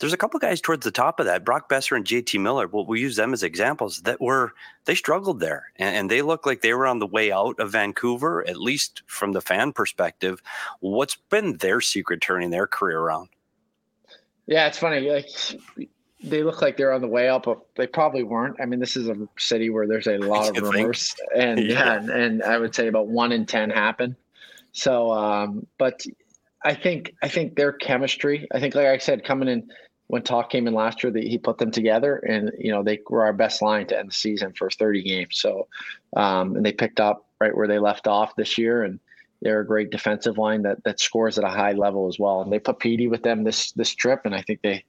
there's 0.00 0.12
a 0.14 0.16
couple 0.16 0.40
guys 0.40 0.60
towards 0.60 0.82
the 0.82 0.90
top 0.90 1.20
of 1.20 1.26
that. 1.26 1.44
Brock 1.44 1.68
Boeser 1.68 1.94
and 1.94 2.06
JT 2.06 2.40
Miller. 2.40 2.66
Well, 2.66 2.86
we 2.86 3.00
use 3.00 3.16
them 3.16 3.32
as 3.32 3.42
examples 3.42 4.00
that 4.02 4.20
were 4.20 4.52
they 4.86 4.94
struggled 4.94 5.40
there, 5.40 5.70
and, 5.76 5.94
and, 5.94 6.10
they 6.10 6.22
look 6.22 6.46
like 6.46 6.62
they 6.62 6.72
were 6.72 6.86
on 6.86 6.98
the 6.98 7.06
way 7.06 7.30
out 7.30 7.60
of 7.60 7.72
Vancouver, 7.72 8.46
at 8.48 8.56
least 8.56 9.02
from 9.06 9.32
the 9.32 9.42
fan 9.42 9.72
perspective. 9.72 10.42
What's 10.80 11.16
been 11.28 11.58
their 11.58 11.80
secret 11.82 12.22
turning 12.22 12.50
their 12.50 12.66
career 12.66 12.98
around? 12.98 13.28
Yeah, 14.46 14.66
it's 14.66 14.78
funny. 14.78 15.00
Like 15.00 15.28
they 16.24 16.42
look 16.42 16.62
like 16.62 16.78
they're 16.78 16.92
on 16.92 17.02
the 17.02 17.08
way 17.08 17.28
up, 17.28 17.44
but 17.44 17.60
they 17.76 17.86
probably 17.86 18.22
weren't. 18.22 18.56
I 18.60 18.64
mean, 18.64 18.80
this 18.80 18.96
is 18.96 19.08
a 19.08 19.16
city 19.38 19.68
where 19.68 19.86
there's 19.86 20.06
a 20.06 20.16
lot 20.16 20.56
of 20.56 20.62
rumors, 20.70 21.14
and 21.36 21.60
yeah. 21.60 21.66
yeah, 21.74 21.94
and, 21.96 22.10
and 22.10 22.42
I 22.42 22.56
would 22.58 22.74
say 22.74 22.88
about 22.88 23.08
one 23.08 23.32
in 23.32 23.44
ten 23.44 23.68
happen. 23.68 24.16
So, 24.72 25.12
um, 25.12 25.66
but 25.78 26.00
I 26.64 26.74
think 26.74 27.14
I 27.22 27.28
think 27.28 27.56
their 27.56 27.72
chemistry. 27.72 28.48
I 28.52 28.60
think, 28.60 28.74
like 28.74 28.86
I 28.86 28.98
said, 28.98 29.24
coming 29.24 29.48
in 29.48 29.68
when 30.10 30.22
Toc 30.22 30.50
came 30.50 30.66
in 30.66 30.74
last 30.74 31.04
year, 31.04 31.12
that 31.12 31.22
he 31.22 31.38
put 31.38 31.58
them 31.58 31.70
together, 31.70 32.16
and 32.16 32.50
you 32.58 32.72
know 32.72 32.82
they 32.82 32.98
were 33.08 33.22
our 33.22 33.32
best 33.32 33.62
line 33.62 33.86
to 33.86 33.98
end 33.98 34.08
the 34.08 34.14
season 34.14 34.52
for 34.52 34.68
30 34.68 35.04
games. 35.04 35.38
So, 35.38 35.68
um, 36.16 36.56
and 36.56 36.66
they 36.66 36.72
picked 36.72 36.98
up 36.98 37.26
right 37.40 37.56
where 37.56 37.68
they 37.68 37.78
left 37.78 38.08
off 38.08 38.34
this 38.34 38.58
year, 38.58 38.82
and 38.82 38.98
they're 39.40 39.60
a 39.60 39.66
great 39.66 39.90
defensive 39.90 40.36
line 40.36 40.62
that 40.62 40.82
that 40.82 40.98
scores 40.98 41.38
at 41.38 41.44
a 41.44 41.48
high 41.48 41.72
level 41.72 42.08
as 42.08 42.18
well. 42.18 42.42
And 42.42 42.52
they 42.52 42.58
put 42.58 42.80
Petey 42.80 43.06
with 43.06 43.22
them 43.22 43.44
this 43.44 43.70
this 43.72 43.94
trip, 43.94 44.22
and 44.24 44.34
I 44.34 44.42
think 44.42 44.62
they, 44.62 44.84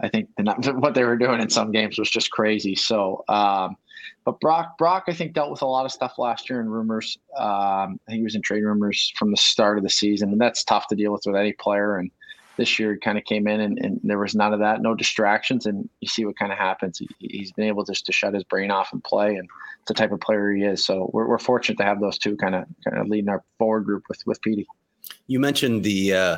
I 0.00 0.08
think 0.08 0.30
not, 0.38 0.74
what 0.80 0.94
they 0.94 1.04
were 1.04 1.18
doing 1.18 1.42
in 1.42 1.50
some 1.50 1.70
games 1.70 1.98
was 1.98 2.10
just 2.10 2.30
crazy. 2.30 2.74
So, 2.74 3.26
um, 3.28 3.76
but 4.24 4.40
Brock 4.40 4.78
Brock 4.78 5.04
I 5.06 5.12
think 5.12 5.34
dealt 5.34 5.50
with 5.50 5.60
a 5.60 5.66
lot 5.66 5.84
of 5.84 5.92
stuff 5.92 6.18
last 6.18 6.48
year 6.48 6.62
in 6.62 6.68
rumors. 6.70 7.18
Um, 7.36 8.00
I 8.08 8.12
think 8.12 8.18
he 8.20 8.24
was 8.24 8.36
in 8.36 8.42
trade 8.42 8.64
rumors 8.64 9.12
from 9.18 9.32
the 9.32 9.36
start 9.36 9.76
of 9.76 9.84
the 9.84 9.90
season, 9.90 10.30
and 10.30 10.40
that's 10.40 10.64
tough 10.64 10.86
to 10.86 10.96
deal 10.96 11.12
with 11.12 11.24
with 11.26 11.36
any 11.36 11.52
player. 11.52 11.98
And 11.98 12.10
this 12.56 12.78
year 12.78 12.96
kind 12.98 13.18
of 13.18 13.24
came 13.24 13.46
in 13.46 13.60
and, 13.60 13.78
and, 13.78 14.00
there 14.02 14.18
was 14.18 14.34
none 14.34 14.52
of 14.52 14.60
that, 14.60 14.82
no 14.82 14.94
distractions, 14.94 15.66
and 15.66 15.88
you 16.00 16.08
see 16.08 16.24
what 16.24 16.38
kind 16.38 16.52
of 16.52 16.58
happens. 16.58 17.00
He, 17.18 17.38
has 17.38 17.52
been 17.52 17.66
able 17.66 17.84
just 17.84 18.04
to 18.06 18.12
shut 18.12 18.34
his 18.34 18.44
brain 18.44 18.70
off 18.70 18.92
and 18.92 19.02
play, 19.02 19.36
and 19.36 19.48
it's 19.80 19.88
the 19.88 19.94
type 19.94 20.12
of 20.12 20.20
player 20.20 20.52
he 20.52 20.62
is. 20.62 20.84
So 20.84 21.10
we're, 21.12 21.26
we're 21.26 21.38
fortunate 21.38 21.78
to 21.78 21.84
have 21.84 22.00
those 22.00 22.18
two 22.18 22.36
kind 22.36 22.54
of 22.54 22.64
kind 22.84 22.98
of 22.98 23.08
leading 23.08 23.28
our 23.28 23.42
forward 23.58 23.84
group 23.84 24.04
with 24.08 24.20
with 24.26 24.40
Petey. 24.42 24.66
You 25.26 25.40
mentioned 25.40 25.84
the 25.84 26.14
uh, 26.14 26.36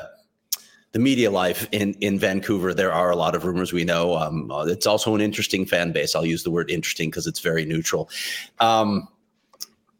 the 0.92 0.98
media 0.98 1.30
life 1.30 1.66
in 1.72 1.94
in 1.94 2.18
Vancouver. 2.18 2.74
There 2.74 2.92
are 2.92 3.10
a 3.10 3.16
lot 3.16 3.34
of 3.34 3.44
rumors. 3.44 3.72
We 3.72 3.84
know 3.84 4.16
um, 4.16 4.50
it's 4.68 4.86
also 4.86 5.14
an 5.14 5.20
interesting 5.20 5.66
fan 5.66 5.92
base. 5.92 6.14
I'll 6.14 6.26
use 6.26 6.44
the 6.44 6.50
word 6.50 6.70
interesting 6.70 7.10
because 7.10 7.26
it's 7.26 7.40
very 7.40 7.64
neutral. 7.64 8.08
Um, 8.60 9.08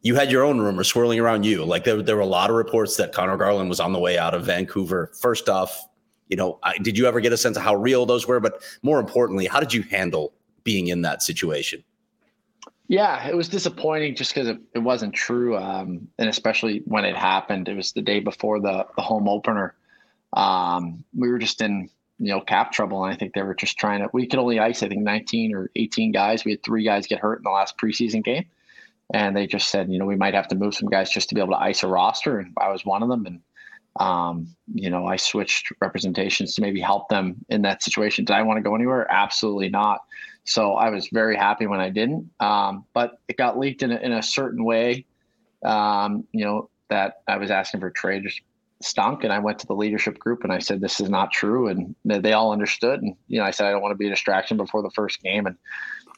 you 0.05 0.13
had 0.13 0.31
your 0.31 0.43
own 0.43 0.59
rumors 0.59 0.87
swirling 0.87 1.19
around 1.19 1.47
you. 1.47 1.65
Like 1.65 1.83
there, 1.83 1.99
there 1.99 2.15
were 2.15 2.21
a 2.21 2.27
lot 2.27 2.51
of 2.51 2.55
reports 2.55 2.95
that 2.97 3.11
Conor 3.11 3.37
Garland 3.37 3.69
was 3.69 3.79
on 3.79 3.91
the 3.91 3.97
way 3.97 4.19
out 4.19 4.35
of 4.35 4.45
Vancouver. 4.45 5.11
First 5.19 5.49
off, 5.49 5.83
you 6.27 6.37
know, 6.37 6.59
I, 6.63 6.77
did 6.77 6.97
you 6.97 7.05
ever 7.05 7.19
get 7.19 7.33
a 7.33 7.37
sense 7.37 7.57
of 7.57 7.63
how 7.63 7.75
real 7.75 8.05
those 8.05 8.27
were? 8.27 8.39
But 8.39 8.63
more 8.81 8.99
importantly, 8.99 9.45
how 9.45 9.59
did 9.59 9.73
you 9.73 9.83
handle 9.83 10.33
being 10.63 10.87
in 10.87 11.01
that 11.03 11.21
situation? 11.21 11.83
Yeah, 12.87 13.27
it 13.27 13.35
was 13.35 13.49
disappointing 13.49 14.15
just 14.15 14.33
because 14.33 14.47
it, 14.47 14.59
it, 14.75 14.79
wasn't 14.79 15.13
true, 15.15 15.57
um, 15.57 16.07
and 16.19 16.29
especially 16.29 16.83
when 16.85 17.03
it 17.03 17.15
happened. 17.15 17.67
It 17.67 17.75
was 17.75 17.93
the 17.93 18.01
day 18.01 18.19
before 18.19 18.59
the 18.59 18.85
the 18.95 19.01
home 19.01 19.27
opener. 19.27 19.73
Um, 20.33 21.03
we 21.15 21.29
were 21.29 21.39
just 21.39 21.61
in 21.61 21.89
you 22.19 22.29
know 22.31 22.41
cap 22.41 22.71
trouble, 22.71 23.03
and 23.03 23.11
I 23.11 23.17
think 23.17 23.33
they 23.33 23.41
were 23.41 23.55
just 23.55 23.79
trying 23.79 24.01
to. 24.01 24.09
We 24.13 24.27
could 24.27 24.37
only 24.37 24.59
ice 24.59 24.83
I 24.83 24.87
think 24.87 25.01
19 25.01 25.55
or 25.55 25.71
18 25.75 26.11
guys. 26.11 26.45
We 26.45 26.51
had 26.51 26.61
three 26.61 26.83
guys 26.83 27.07
get 27.07 27.19
hurt 27.19 27.39
in 27.39 27.43
the 27.43 27.49
last 27.49 27.75
preseason 27.79 28.23
game, 28.23 28.45
and 29.11 29.35
they 29.35 29.47
just 29.47 29.69
said 29.69 29.91
you 29.91 29.97
know 29.97 30.05
we 30.05 30.15
might 30.15 30.35
have 30.35 30.47
to 30.49 30.55
move 30.55 30.75
some 30.75 30.89
guys 30.89 31.09
just 31.09 31.29
to 31.29 31.35
be 31.35 31.41
able 31.41 31.53
to 31.53 31.61
ice 31.61 31.81
a 31.81 31.87
roster, 31.87 32.37
and 32.37 32.53
I 32.61 32.69
was 32.69 32.85
one 32.85 33.01
of 33.01 33.09
them, 33.09 33.25
and 33.25 33.41
um, 33.99 34.47
you 34.73 34.89
know, 34.89 35.05
I 35.05 35.15
switched 35.15 35.71
representations 35.79 36.55
to 36.55 36.61
maybe 36.61 36.81
help 36.81 37.07
them 37.09 37.37
in 37.49 37.61
that 37.61 37.81
situation. 37.81 38.25
Did 38.25 38.33
I 38.33 38.41
want 38.41 38.57
to 38.57 38.61
go 38.61 38.75
anywhere? 38.75 39.09
Absolutely 39.09 39.69
not. 39.69 40.01
So 40.43 40.73
I 40.73 40.89
was 40.89 41.07
very 41.11 41.35
happy 41.35 41.65
when 41.65 41.79
I 41.79 41.89
didn't. 41.89 42.29
Um, 42.39 42.85
but 42.93 43.19
it 43.27 43.37
got 43.37 43.57
leaked 43.57 43.83
in 43.83 43.91
a, 43.91 43.97
in 43.97 44.11
a 44.11 44.21
certain 44.21 44.63
way, 44.63 45.05
um, 45.63 46.25
you 46.31 46.45
know, 46.45 46.69
that 46.89 47.21
I 47.27 47.37
was 47.37 47.49
asking 47.51 47.79
for 47.79 47.89
trade. 47.89 48.27
stunk. 48.81 49.23
And 49.23 49.31
I 49.31 49.39
went 49.39 49.59
to 49.59 49.67
the 49.67 49.73
leadership 49.73 50.19
group 50.19 50.43
and 50.43 50.51
I 50.51 50.59
said, 50.59 50.81
this 50.81 50.99
is 50.99 51.09
not 51.09 51.31
true. 51.31 51.69
And 51.69 51.95
they 52.03 52.33
all 52.33 52.51
understood. 52.51 53.01
And, 53.01 53.15
you 53.27 53.39
know, 53.39 53.45
I 53.45 53.51
said, 53.51 53.67
I 53.67 53.71
don't 53.71 53.81
want 53.81 53.93
to 53.93 53.97
be 53.97 54.07
a 54.07 54.11
distraction 54.11 54.57
before 54.57 54.81
the 54.81 54.91
first 54.91 55.23
game. 55.23 55.45
And 55.47 55.55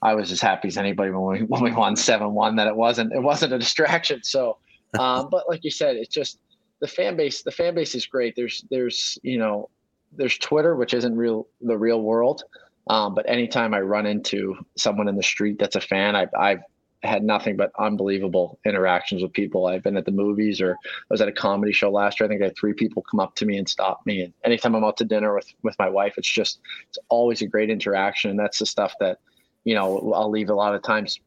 I 0.02 0.16
was 0.16 0.32
as 0.32 0.42
happy 0.42 0.68
as 0.68 0.78
anybody 0.78 1.12
when 1.12 1.42
we, 1.42 1.46
when 1.48 1.62
we 1.62 1.72
won 1.72 1.96
seven 1.96 2.34
one 2.34 2.56
that 2.56 2.68
it 2.68 2.76
wasn't, 2.76 3.14
it 3.14 3.22
wasn't 3.22 3.54
a 3.54 3.60
distraction. 3.60 4.24
So, 4.24 4.58
um, 5.00 5.28
but 5.30 5.48
like 5.48 5.64
you 5.64 5.72
said, 5.72 5.96
it's 5.96 6.14
just 6.14 6.40
the 6.80 6.88
fan 6.88 7.16
base, 7.16 7.44
the 7.44 7.52
fan 7.52 7.76
base 7.76 7.96
is 7.96 8.06
great. 8.06 8.36
There's, 8.36 8.66
there's, 8.70 9.18
you 9.24 9.38
know, 9.38 9.70
there's 10.12 10.38
Twitter, 10.38 10.76
which 10.76 10.94
isn't 10.94 11.16
real, 11.16 11.48
the 11.62 11.78
real 11.78 12.02
world. 12.02 12.44
Um, 12.90 13.14
but 13.14 13.28
anytime 13.30 13.74
I 13.74 13.82
run 13.82 14.06
into 14.06 14.56
someone 14.78 15.08
in 15.08 15.16
the 15.16 15.24
street 15.24 15.60
that's 15.60 15.76
a 15.76 15.82
fan, 15.82 16.16
I've, 16.16 16.34
I've 16.38 16.62
had 17.04 17.24
nothing 17.24 17.56
but 17.56 17.72
unbelievable 17.78 18.60
interactions 18.66 19.22
with 19.22 19.34
people. 19.34 19.68
I've 19.68 19.84
been 19.84 19.98
at 19.98 20.06
the 20.06 20.12
movies 20.12 20.62
or 20.62 20.72
I 20.74 21.06
was 21.12 21.22
at 21.22 21.28
a 21.28 21.34
comedy 21.34 21.72
show 21.72 21.92
last 21.92 22.20
year. 22.20 22.26
I 22.26 22.30
think 22.30 22.42
I 22.42 22.46
had 22.46 22.58
three 22.58 22.74
people 22.74 23.04
come 23.04 23.20
up 23.20 23.36
to 23.36 23.46
me 23.46 23.58
and 23.58 23.70
stop 23.70 24.02
me. 24.06 24.22
And 24.22 24.34
anytime 24.44 24.74
I'm 24.74 24.84
out 24.84 24.98
to 24.98 25.06
dinner 25.06 25.36
with 25.36 25.48
with 25.62 25.76
my 25.78 25.90
wife, 25.90 26.16
it's 26.18 26.32
just 26.32 26.60
it's 26.90 26.98
always 27.10 27.42
a 27.42 27.48
great 27.48 27.70
interaction. 27.70 28.32
And 28.32 28.40
that's 28.40 28.60
the 28.60 28.66
stuff 28.66 28.94
that, 29.00 29.20
you 29.64 29.76
know, 29.76 30.12
I'll 30.14 30.32
leave 30.32 30.50
a 30.50 30.56
lot 30.56 30.74
of 30.74 30.82
times, 30.82 31.20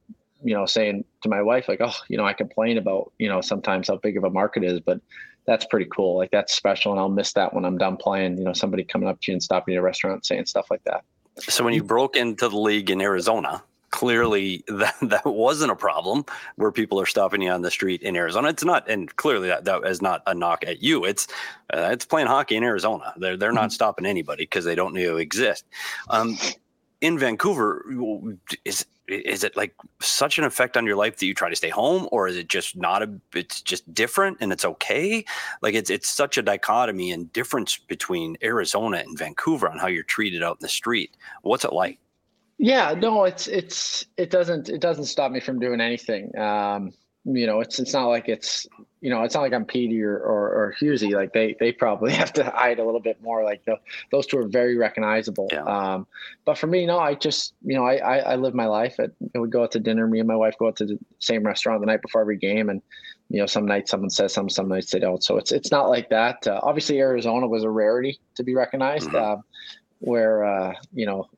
you 0.43 0.55
know, 0.55 0.67
saying 0.67 1.05
to 1.23 1.29
my 1.29 1.41
wife, 1.41 1.69
like, 1.69 1.81
oh, 1.81 1.95
you 2.09 2.17
know, 2.17 2.27
I 2.27 2.33
complain 2.33 2.77
about, 2.77 3.13
you 3.19 3.29
know, 3.29 3.41
sometimes 3.41 3.89
how 3.89 3.97
big 3.97 4.17
of 4.17 4.25
a 4.25 4.31
market 4.31 4.65
is, 4.65 4.81
but 4.81 5.01
that's 5.47 5.65
pretty 5.67 5.87
cool. 5.87 6.17
Like 6.17 6.31
that's 6.31 6.55
special. 6.55 6.93
And 6.93 7.01
I'll 7.01 7.09
miss 7.09 7.33
that 7.35 7.53
when 7.55 7.65
I'm 7.65 7.79
done 7.79 7.97
playing, 7.97 8.39
you 8.39 8.45
know, 8.45 8.53
somebody 8.53 8.85
coming 8.85 9.09
up 9.09 9.21
to 9.23 9.33
you 9.33 9.35
and 9.35 9.43
stopping 9.43 9.73
you 9.73 9.79
at 9.79 9.83
a 9.83 9.85
restaurant 9.85 10.25
saying 10.25 10.47
stuff 10.47 10.67
like 10.71 10.85
that. 10.85 11.05
So 11.39 11.65
when 11.65 11.75
you 11.75 11.83
broke 11.83 12.17
into 12.17 12.49
the 12.49 12.59
league 12.59 12.91
in 12.91 13.01
Arizona, 13.01 13.63
clearly 13.91 14.65
that 14.69 14.95
that 15.03 15.27
wasn't 15.27 15.71
a 15.71 15.77
problem 15.77 16.25
where 16.57 16.73
people 16.73 17.01
are 17.01 17.07
stopping 17.07 17.43
you 17.43 17.51
on 17.51 17.63
the 17.63 17.71
street 17.71 18.03
in 18.03 18.17
Arizona. 18.17 18.49
It's 18.49 18.65
not, 18.65 18.89
and 18.89 19.15
clearly 19.17 19.49
that, 19.49 19.65
that 19.65 19.85
is 19.85 20.01
not 20.01 20.23
a 20.27 20.35
knock 20.35 20.65
at 20.67 20.83
you. 20.83 21.05
It's 21.05 21.27
uh, 21.73 21.91
it's 21.93 22.05
playing 22.05 22.29
hockey 22.29 22.57
in 22.57 22.65
Arizona. 22.65 23.13
They're 23.17 23.37
they're 23.37 23.53
not 23.53 23.65
mm-hmm. 23.65 23.71
stopping 23.71 24.07
anybody 24.07 24.45
because 24.45 24.65
they 24.65 24.75
don't 24.75 24.95
know 24.95 25.01
you 25.01 25.17
exist. 25.19 25.65
Um, 26.09 26.39
in 27.01 27.19
Vancouver, 27.19 27.85
is 28.65 28.85
is 29.11 29.45
it 29.45 29.57
like 29.57 29.75
such 30.01 30.39
an 30.39 30.45
effect 30.45 30.77
on 30.77 30.87
your 30.87 30.97
life 30.97 31.17
that 31.17 31.27
you 31.27 31.35
try 31.35 31.49
to 31.49 31.57
stay 31.57 31.69
home, 31.69 32.09
or 32.13 32.29
is 32.29 32.37
it 32.37 32.49
just 32.49 32.77
not 32.77 33.03
a? 33.03 33.11
It's 33.35 33.61
just 33.61 33.93
different 33.93 34.39
and 34.41 34.53
it's 34.53 34.65
okay. 34.65 35.25
Like 35.63 35.75
it's 35.75 35.91
it's 35.91 36.09
such 36.09 36.39
a 36.39 36.43
dichotomy 36.43 37.13
and 37.13 37.33
difference 37.33 37.77
between 37.77 38.37
Arizona 38.43 38.99
and 38.99 39.19
Vancouver 39.19 39.69
on 39.69 39.79
how 39.79 39.89
you're 39.89 40.03
treated 40.03 40.43
out 40.43 40.57
in 40.57 40.63
the 40.63 40.69
street. 40.69 41.17
What's 41.43 41.65
it 41.65 41.73
like? 41.73 41.99
Yeah, 42.59 42.95
no, 42.95 43.25
it's 43.25 43.47
it's 43.47 44.05
it 44.17 44.31
doesn't 44.31 44.69
it 44.69 44.81
doesn't 44.81 45.07
stop 45.07 45.33
me 45.33 45.41
from 45.41 45.59
doing 45.59 45.81
anything. 45.81 46.37
Um, 46.39 46.93
you 47.25 47.47
know, 47.47 47.61
it's 47.61 47.79
it's 47.79 47.93
not 47.93 48.07
like 48.07 48.29
it's 48.29 48.67
you 49.01 49.11
know, 49.11 49.23
it's 49.23 49.35
not 49.35 49.43
like 49.43 49.53
I'm 49.53 49.65
Petey 49.65 50.03
or, 50.03 50.17
or, 50.17 50.49
or 50.49 50.75
Hughesy. 50.81 51.13
Like 51.13 51.33
they 51.33 51.55
they 51.61 51.73
probably 51.73 52.13
have 52.23 52.33
to 52.35 52.45
hide 52.45 52.79
a 52.79 52.85
little 52.85 53.01
bit 53.01 53.21
more. 53.23 53.45
Like 53.45 53.65
the, 53.65 53.77
those 54.11 54.27
two 54.27 54.39
are 54.39 54.49
very 54.49 54.77
recognizable. 54.77 55.49
Yeah. 55.53 55.65
Um, 55.65 56.07
but 56.45 56.57
for 56.57 56.67
me, 56.67 56.87
no, 56.87 56.99
I 56.99 57.15
just 57.15 57.55
you 57.63 57.75
know 57.75 57.85
I 57.85 57.97
I, 57.97 58.17
I 58.19 58.37
live 58.37 58.55
my 58.55 58.67
life. 58.67 58.99
At, 58.99 59.11
we 59.35 59.49
go 59.49 59.63
out 59.63 59.73
to 59.73 59.81
dinner. 59.81 60.07
Me 60.07 60.19
and 60.19 60.29
my 60.29 60.37
wife 60.37 60.57
go 60.59 60.69
out 60.69 60.77
to 60.77 60.87
the 60.87 60.99
same 61.19 61.45
restaurant 61.45 61.81
the 61.81 61.87
night 61.87 62.03
before 62.03 62.23
every 62.23 62.39
game, 62.39 62.71
and 62.71 62.81
you 63.29 63.41
know 63.41 63.47
some 63.47 63.67
nights 63.67 63.91
someone 63.91 64.11
says 64.11 64.33
some, 64.33 64.49
some 64.49 64.69
nights 64.69 64.91
they 64.91 64.99
don't. 64.99 65.23
So 65.23 65.37
it's 65.37 65.53
it's 65.53 65.71
not 65.71 65.91
like 65.91 66.09
that. 66.11 66.47
Uh, 66.47 66.61
obviously, 66.63 67.01
Arizona 67.01 67.47
was 67.47 67.65
a 67.65 67.71
rarity 67.71 68.19
to 68.37 68.43
be 68.43 68.55
recognized. 68.55 69.09
Mm-hmm. 69.09 69.39
Uh, 69.39 69.43
where 70.01 70.45
uh, 70.45 70.73
you 70.95 71.07
know 71.07 71.29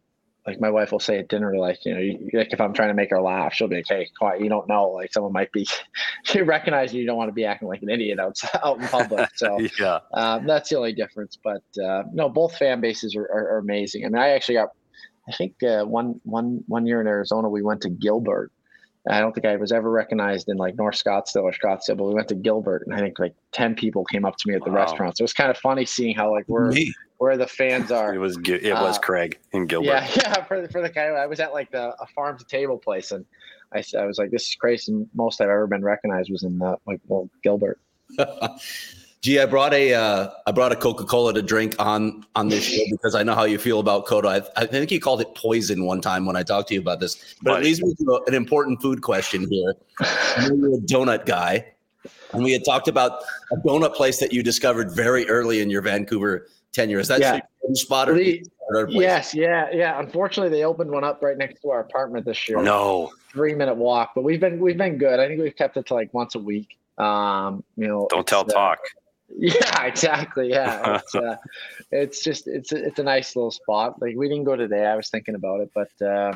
like 0.46 0.60
my 0.60 0.70
wife 0.70 0.90
will 0.90 1.00
say 1.00 1.18
at 1.18 1.28
dinner, 1.28 1.56
like, 1.56 1.84
you 1.84 1.94
know, 1.94 2.00
you, 2.00 2.28
like 2.32 2.52
if 2.52 2.60
I'm 2.60 2.72
trying 2.72 2.88
to 2.88 2.94
make 2.94 3.10
her 3.10 3.20
laugh, 3.20 3.54
she'll 3.54 3.68
be 3.68 3.76
like, 3.76 3.86
Hey, 3.88 4.08
quiet. 4.18 4.40
You 4.40 4.48
don't 4.48 4.68
know, 4.68 4.90
like 4.90 5.12
someone 5.12 5.32
might 5.32 5.52
be, 5.52 5.66
you 6.34 6.44
recognize 6.44 6.92
you, 6.92 7.00
you 7.00 7.06
don't 7.06 7.16
want 7.16 7.28
to 7.28 7.34
be 7.34 7.44
acting 7.44 7.68
like 7.68 7.82
an 7.82 7.90
idiot 7.90 8.18
out, 8.18 8.38
out 8.64 8.80
in 8.80 8.88
public. 8.88 9.30
So 9.36 9.60
yeah, 9.78 10.00
um, 10.14 10.46
that's 10.46 10.68
the 10.70 10.76
only 10.76 10.92
difference. 10.92 11.38
But 11.42 11.62
uh, 11.82 12.04
no, 12.12 12.28
both 12.28 12.56
fan 12.56 12.80
bases 12.80 13.14
are, 13.14 13.22
are, 13.24 13.54
are, 13.54 13.58
amazing. 13.58 14.04
I 14.04 14.08
mean, 14.08 14.20
I 14.20 14.30
actually 14.30 14.56
got, 14.56 14.70
I 15.28 15.32
think 15.32 15.62
uh, 15.62 15.84
one, 15.84 16.20
one, 16.24 16.64
one 16.66 16.86
year 16.86 17.00
in 17.00 17.06
Arizona, 17.06 17.48
we 17.48 17.62
went 17.62 17.82
to 17.82 17.90
Gilbert. 17.90 18.50
I 19.08 19.20
don't 19.20 19.32
think 19.32 19.46
I 19.46 19.56
was 19.56 19.72
ever 19.72 19.90
recognized 19.90 20.48
in 20.48 20.56
like 20.56 20.76
North 20.76 20.94
Scottsdale 20.94 21.42
or 21.42 21.52
Scottsdale, 21.52 21.96
but 21.96 22.04
we 22.04 22.14
went 22.14 22.28
to 22.28 22.36
Gilbert 22.36 22.84
and 22.86 22.94
I 22.94 23.00
think 23.00 23.18
like 23.18 23.34
10 23.50 23.74
people 23.74 24.04
came 24.04 24.24
up 24.24 24.36
to 24.36 24.48
me 24.48 24.54
at 24.54 24.62
the 24.64 24.70
wow. 24.70 24.76
restaurant. 24.76 25.16
So 25.16 25.22
it 25.22 25.24
was 25.24 25.32
kind 25.32 25.50
of 25.50 25.58
funny 25.58 25.84
seeing 25.84 26.14
how 26.14 26.30
like 26.30 26.44
we're, 26.46 26.72
where 27.22 27.36
the 27.36 27.46
fans 27.46 27.92
are. 28.00 28.14
It 28.14 28.18
was 28.18 28.36
it 28.46 28.72
was 28.72 28.98
uh, 28.98 29.00
Craig 29.00 29.38
in 29.52 29.66
Gilbert. 29.66 29.86
Yeah, 29.86 30.08
yeah. 30.16 30.44
For 30.44 30.60
the, 30.60 30.68
for 30.68 30.82
the 30.82 30.88
guy, 30.88 31.04
I 31.04 31.26
was 31.26 31.38
at 31.38 31.52
like 31.52 31.70
the 31.70 31.94
a 32.00 32.06
farm 32.08 32.36
to 32.36 32.44
table 32.44 32.76
place, 32.76 33.12
and 33.12 33.24
I, 33.72 33.84
I 33.96 34.06
was 34.06 34.18
like, 34.18 34.30
"This 34.32 34.48
is 34.48 34.56
crazy." 34.56 34.92
And 34.92 35.08
most 35.14 35.40
I've 35.40 35.48
ever 35.48 35.68
been 35.68 35.84
recognized 35.84 36.30
was 36.32 36.42
in 36.42 36.58
the, 36.58 36.76
like 36.84 37.00
well 37.06 37.30
Gilbert. 37.42 37.78
Gee, 39.22 39.38
I 39.38 39.46
brought 39.46 39.72
a 39.72 39.94
uh, 39.94 40.30
I 40.48 40.50
brought 40.50 40.72
a 40.72 40.76
Coca 40.76 41.04
Cola 41.04 41.32
to 41.32 41.42
drink 41.42 41.76
on 41.78 42.26
on 42.34 42.48
this 42.48 42.64
show 42.64 42.82
because 42.90 43.14
I 43.14 43.22
know 43.22 43.36
how 43.36 43.44
you 43.44 43.56
feel 43.56 43.78
about 43.78 44.04
Coda. 44.06 44.28
I, 44.28 44.62
I, 44.62 44.66
think 44.66 44.90
you 44.90 44.98
called 44.98 45.20
it 45.20 45.32
poison 45.36 45.84
one 45.84 46.00
time 46.00 46.26
when 46.26 46.34
I 46.34 46.42
talked 46.42 46.68
to 46.68 46.74
you 46.74 46.80
about 46.80 46.98
this. 46.98 47.36
But 47.40 47.60
it 47.60 47.64
leads 47.66 47.80
me 47.80 47.94
to 47.94 48.20
an 48.26 48.34
important 48.34 48.82
food 48.82 49.00
question 49.00 49.48
here. 49.48 49.74
You're 50.48 50.74
a 50.74 50.80
donut 50.80 51.24
guy, 51.24 51.72
and 52.32 52.42
we 52.42 52.50
had 52.50 52.64
talked 52.64 52.88
about 52.88 53.22
a 53.52 53.56
donut 53.58 53.94
place 53.94 54.18
that 54.18 54.32
you 54.32 54.42
discovered 54.42 54.90
very 54.90 55.28
early 55.28 55.60
in 55.60 55.70
your 55.70 55.82
Vancouver 55.82 56.48
tenure. 56.72 56.98
Is 56.98 57.08
that 57.08 57.20
yeah. 57.20 57.40
spot 57.74 58.08
or 58.08 58.18
yes, 58.88 59.34
yeah, 59.34 59.68
yeah. 59.72 59.98
Unfortunately, 59.98 60.50
they 60.50 60.64
opened 60.64 60.90
one 60.90 61.04
up 61.04 61.22
right 61.22 61.36
next 61.36 61.60
to 61.62 61.70
our 61.70 61.80
apartment 61.80 62.24
this 62.24 62.48
year. 62.48 62.62
No, 62.62 63.12
three 63.32 63.54
minute 63.54 63.76
walk, 63.76 64.12
but 64.14 64.24
we've 64.24 64.40
been 64.40 64.60
we've 64.60 64.76
been 64.76 64.98
good. 64.98 65.20
I 65.20 65.28
think 65.28 65.40
we've 65.40 65.56
kept 65.56 65.76
it 65.76 65.86
to 65.86 65.94
like 65.94 66.12
once 66.14 66.34
a 66.34 66.38
week. 66.38 66.78
Um, 66.98 67.64
you 67.76 67.88
know, 67.88 68.06
don't 68.10 68.26
tell 68.26 68.40
uh, 68.40 68.44
Toc. 68.44 68.78
Yeah, 69.34 69.84
exactly. 69.84 70.50
Yeah, 70.50 70.96
it's, 70.98 71.14
uh, 71.14 71.36
it's 71.90 72.22
just 72.22 72.46
it's 72.46 72.70
it's 72.70 72.98
a 72.98 73.02
nice 73.02 73.34
little 73.34 73.50
spot. 73.50 74.00
Like 74.02 74.14
we 74.14 74.28
didn't 74.28 74.44
go 74.44 74.56
today. 74.56 74.84
I 74.84 74.94
was 74.94 75.08
thinking 75.08 75.34
about 75.34 75.62
it, 75.62 75.70
but 75.74 76.06
uh, 76.06 76.34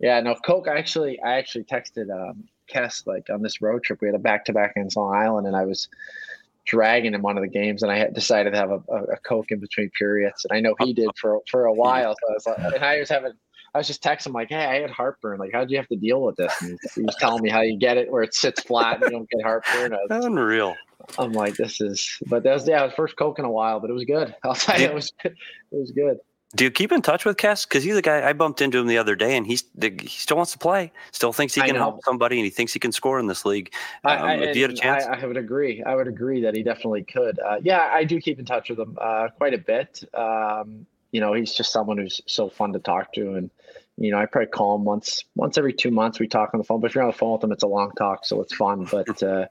yeah, 0.00 0.18
no 0.18 0.34
Coke. 0.34 0.66
I 0.66 0.76
actually 0.76 1.20
I 1.22 1.34
actually 1.34 1.62
texted 1.62 2.10
um, 2.10 2.42
Kess 2.68 3.06
like 3.06 3.30
on 3.30 3.42
this 3.42 3.62
road 3.62 3.84
trip. 3.84 4.00
We 4.00 4.08
had 4.08 4.16
a 4.16 4.18
back 4.18 4.44
to 4.46 4.52
back 4.52 4.72
in 4.74 4.88
Long 4.96 5.14
Island, 5.14 5.46
and 5.46 5.54
I 5.54 5.64
was 5.64 5.88
dragging 6.66 7.14
in 7.14 7.22
one 7.22 7.36
of 7.36 7.42
the 7.42 7.48
games, 7.48 7.82
and 7.82 7.90
I 7.90 7.98
had 7.98 8.14
decided 8.14 8.52
to 8.52 8.58
have 8.58 8.70
a, 8.70 8.82
a, 8.88 9.02
a, 9.04 9.16
Coke 9.18 9.50
in 9.50 9.60
between 9.60 9.90
periods, 9.98 10.44
and 10.48 10.56
I 10.56 10.60
know 10.60 10.74
he 10.80 10.92
did 10.92 11.10
for 11.20 11.40
for 11.50 11.66
a 11.66 11.72
while. 11.72 12.14
So 12.14 12.30
I 12.30 12.32
was 12.32 12.46
like, 12.46 12.58
and 12.74 12.84
I 12.84 12.98
was 12.98 13.08
having, 13.08 13.32
I 13.74 13.78
was 13.78 13.86
just 13.86 14.02
texting 14.02 14.28
him 14.28 14.32
like, 14.32 14.48
"Hey, 14.48 14.64
I 14.64 14.80
had 14.80 14.90
heartburn. 14.90 15.38
Like, 15.38 15.50
how 15.52 15.64
do 15.64 15.72
you 15.72 15.78
have 15.78 15.88
to 15.88 15.96
deal 15.96 16.22
with 16.22 16.36
this?" 16.36 16.54
And 16.62 16.78
he 16.94 17.02
was 17.02 17.16
telling 17.18 17.42
me 17.42 17.50
how 17.50 17.62
you 17.62 17.78
get 17.78 17.96
it 17.96 18.10
where 18.10 18.22
it 18.22 18.34
sits 18.34 18.62
flat 18.62 19.02
and 19.02 19.10
you 19.10 19.18
don't 19.18 19.28
get 19.28 19.42
heartburn. 19.42 19.92
Was, 19.92 20.24
Unreal. 20.24 20.74
I'm 21.18 21.32
like, 21.32 21.56
this 21.56 21.80
is, 21.80 22.18
but 22.26 22.44
that 22.44 22.54
was 22.54 22.68
yeah, 22.68 22.82
it 22.82 22.86
was 22.86 22.94
first 22.94 23.16
Coke 23.16 23.38
in 23.38 23.44
a 23.44 23.50
while, 23.50 23.80
but 23.80 23.90
it 23.90 23.94
was 23.94 24.04
good. 24.04 24.34
I'll 24.44 24.54
tell 24.54 24.80
you, 24.80 24.86
it 24.86 24.94
was 24.94 25.12
it 25.24 25.34
was 25.70 25.90
good. 25.92 26.18
Do 26.54 26.64
you 26.64 26.70
keep 26.70 26.92
in 26.92 27.00
touch 27.00 27.24
with 27.24 27.38
Kess? 27.38 27.66
Because 27.66 27.82
he's 27.82 27.96
a 27.96 28.02
guy 28.02 28.28
I 28.28 28.34
bumped 28.34 28.60
into 28.60 28.78
him 28.78 28.86
the 28.86 28.98
other 28.98 29.16
day, 29.16 29.36
and 29.36 29.46
he's 29.46 29.64
he 29.80 30.06
still 30.08 30.36
wants 30.36 30.52
to 30.52 30.58
play. 30.58 30.92
Still 31.10 31.32
thinks 31.32 31.54
he 31.54 31.62
can 31.62 31.76
help 31.76 32.04
somebody, 32.04 32.36
and 32.36 32.44
he 32.44 32.50
thinks 32.50 32.74
he 32.74 32.78
can 32.78 32.92
score 32.92 33.18
in 33.18 33.26
this 33.26 33.46
league. 33.46 33.72
Um, 34.04 34.18
I, 34.18 34.32
I, 34.48 34.52
do 34.52 34.58
you 34.58 34.64
have 34.64 34.72
a 34.72 34.76
chance? 34.76 35.04
I, 35.04 35.22
I, 35.22 35.26
would 35.26 35.38
agree. 35.38 35.82
I 35.82 35.94
would 35.94 36.08
agree 36.08 36.42
that 36.42 36.54
he 36.54 36.62
definitely 36.62 37.04
could. 37.04 37.38
Uh, 37.38 37.56
yeah, 37.62 37.90
I 37.92 38.04
do 38.04 38.20
keep 38.20 38.38
in 38.38 38.44
touch 38.44 38.68
with 38.68 38.78
him 38.78 38.98
uh, 39.00 39.28
quite 39.38 39.54
a 39.54 39.58
bit. 39.58 40.04
Um, 40.12 40.86
you 41.10 41.20
know, 41.20 41.32
he's 41.32 41.54
just 41.54 41.72
someone 41.72 41.96
who's 41.96 42.20
so 42.26 42.50
fun 42.50 42.74
to 42.74 42.78
talk 42.78 43.14
to, 43.14 43.34
and 43.34 43.50
you 43.96 44.10
know, 44.10 44.18
I 44.18 44.26
probably 44.26 44.48
call 44.48 44.76
him 44.76 44.84
once 44.84 45.24
once 45.36 45.56
every 45.56 45.72
two 45.72 45.90
months. 45.90 46.20
We 46.20 46.28
talk 46.28 46.50
on 46.52 46.58
the 46.58 46.64
phone, 46.64 46.80
but 46.80 46.90
if 46.90 46.94
you're 46.94 47.04
on 47.04 47.10
the 47.10 47.16
phone 47.16 47.32
with 47.32 47.44
him, 47.44 47.52
it's 47.52 47.62
a 47.62 47.68
long 47.68 47.92
talk, 47.92 48.26
so 48.26 48.42
it's 48.42 48.54
fun. 48.54 48.86
But 48.90 49.22
uh, 49.22 49.46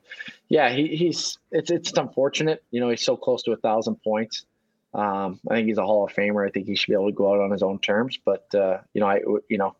yeah, 0.49 0.71
he, 0.71 0.95
he's 0.95 1.39
it's 1.51 1.71
it's 1.71 1.93
unfortunate. 1.93 2.63
You 2.69 2.79
know, 2.79 2.89
he's 2.89 3.03
so 3.03 3.17
close 3.17 3.41
to 3.43 3.53
a 3.53 3.57
thousand 3.57 3.95
points. 4.03 4.45
Um, 4.93 5.39
I 5.49 5.55
think 5.55 5.67
he's 5.67 5.77
a 5.77 5.85
Hall 5.85 6.05
of 6.05 6.13
Famer. 6.13 6.45
I 6.45 6.51
think 6.51 6.67
he 6.67 6.75
should 6.75 6.87
be 6.87 6.93
able 6.93 7.07
to 7.07 7.13
go 7.13 7.33
out 7.33 7.39
on 7.39 7.51
his 7.51 7.63
own 7.63 7.79
terms. 7.79 8.19
But 8.23 8.53
uh, 8.53 8.79
you 8.93 9.01
know, 9.01 9.07
I 9.07 9.21
you 9.49 9.57
know, 9.57 9.75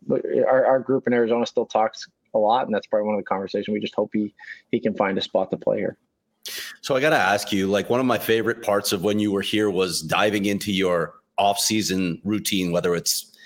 our, 0.48 0.64
our 0.64 0.80
group 0.80 1.06
in 1.06 1.12
Arizona 1.12 1.46
still 1.46 1.66
talks 1.66 2.08
a 2.34 2.38
lot, 2.38 2.66
and 2.66 2.74
that's 2.74 2.86
probably 2.86 3.06
one 3.06 3.14
of 3.16 3.20
the 3.20 3.26
conversations. 3.26 3.72
We 3.72 3.80
just 3.80 3.94
hope 3.94 4.10
he 4.12 4.34
he 4.70 4.80
can 4.80 4.94
find 4.94 5.18
a 5.18 5.20
spot 5.20 5.50
to 5.50 5.56
play 5.56 5.78
here. 5.78 5.98
So 6.80 6.96
I 6.96 7.00
got 7.00 7.10
to 7.10 7.16
ask 7.16 7.52
you, 7.52 7.68
like 7.68 7.88
one 7.90 8.00
of 8.00 8.06
my 8.06 8.18
favorite 8.18 8.62
parts 8.62 8.92
of 8.92 9.04
when 9.04 9.18
you 9.18 9.30
were 9.30 9.42
here 9.42 9.70
was 9.70 10.00
diving 10.02 10.46
into 10.46 10.72
your 10.72 11.14
off-season 11.38 12.20
routine, 12.24 12.72
whether 12.72 12.94
it's 12.94 13.36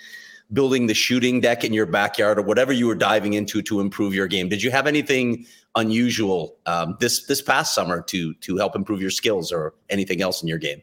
building 0.52 0.86
the 0.86 0.94
shooting 0.94 1.40
deck 1.40 1.64
in 1.64 1.72
your 1.72 1.86
backyard 1.86 2.38
or 2.38 2.42
whatever 2.42 2.72
you 2.72 2.86
were 2.86 2.94
diving 2.94 3.34
into 3.34 3.60
to 3.62 3.80
improve 3.80 4.14
your 4.14 4.26
game. 4.28 4.48
Did 4.48 4.62
you 4.62 4.70
have 4.70 4.86
anything 4.86 5.44
unusual 5.74 6.56
um, 6.66 6.96
this 7.00 7.26
this 7.26 7.42
past 7.42 7.74
summer 7.74 8.00
to 8.02 8.32
to 8.34 8.56
help 8.56 8.76
improve 8.76 9.00
your 9.00 9.10
skills 9.10 9.52
or 9.52 9.74
anything 9.90 10.22
else 10.22 10.42
in 10.42 10.48
your 10.48 10.58
game? 10.58 10.80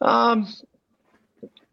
Um, 0.00 0.48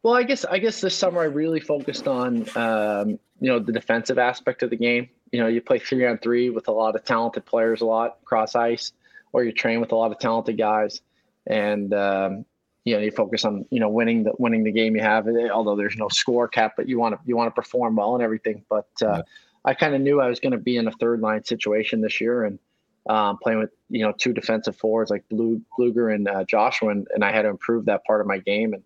well, 0.03 0.15
I 0.15 0.23
guess 0.23 0.45
I 0.45 0.59
guess 0.59 0.81
this 0.81 0.95
summer 0.95 1.21
I 1.21 1.25
really 1.25 1.59
focused 1.59 2.07
on 2.07 2.47
um, 2.55 3.19
you 3.39 3.49
know 3.49 3.59
the 3.59 3.71
defensive 3.71 4.17
aspect 4.17 4.63
of 4.63 4.69
the 4.69 4.75
game. 4.75 5.09
You 5.31 5.41
know, 5.41 5.47
you 5.47 5.61
play 5.61 5.79
three 5.79 6.05
on 6.05 6.17
three 6.19 6.49
with 6.49 6.67
a 6.67 6.71
lot 6.71 6.95
of 6.95 7.03
talented 7.03 7.45
players, 7.45 7.81
a 7.81 7.85
lot 7.85 8.17
cross 8.23 8.55
ice, 8.55 8.93
or 9.33 9.43
you 9.43 9.51
train 9.51 9.81
with 9.81 9.91
a 9.91 9.95
lot 9.95 10.11
of 10.11 10.19
talented 10.19 10.57
guys, 10.57 11.01
and 11.45 11.93
um, 11.93 12.45
you 12.85 12.95
know 12.95 13.01
you 13.01 13.11
focus 13.11 13.43
on 13.43 13.65
you 13.69 13.79
know 13.79 13.89
winning 13.89 14.23
the 14.23 14.31
winning 14.37 14.63
the 14.63 14.71
game 14.71 14.95
you 14.95 15.01
have. 15.01 15.27
Although 15.51 15.75
there's 15.75 15.97
no 15.97 16.07
score 16.09 16.47
cap, 16.47 16.73
but 16.77 16.87
you 16.87 16.99
want 16.99 17.15
to 17.15 17.19
you 17.25 17.35
want 17.35 17.53
to 17.53 17.61
perform 17.61 17.95
well 17.97 18.13
and 18.13 18.23
everything. 18.23 18.63
But 18.69 18.87
uh, 19.01 19.07
yeah. 19.07 19.21
I 19.65 19.73
kind 19.73 19.93
of 19.93 20.01
knew 20.01 20.21
I 20.21 20.29
was 20.29 20.39
going 20.39 20.53
to 20.53 20.57
be 20.57 20.77
in 20.77 20.87
a 20.87 20.91
third 20.91 21.19
line 21.19 21.43
situation 21.43 21.99
this 21.99 22.21
year, 22.21 22.45
and 22.45 22.59
um, 23.09 23.37
playing 23.41 23.59
with 23.59 23.71
you 23.89 24.01
know 24.01 24.13
two 24.17 24.33
defensive 24.33 24.75
forwards 24.75 25.09
like 25.09 25.27
Blue 25.29 25.61
Blueger 25.77 26.13
and 26.13 26.27
uh, 26.27 26.43
Joshua, 26.43 26.89
and, 26.89 27.07
and, 27.13 27.23
I 27.23 27.31
had 27.31 27.43
to 27.43 27.49
improve 27.49 27.85
that 27.85 28.03
part 28.05 28.21
of 28.21 28.27
my 28.27 28.37
game 28.37 28.73
and 28.73 28.83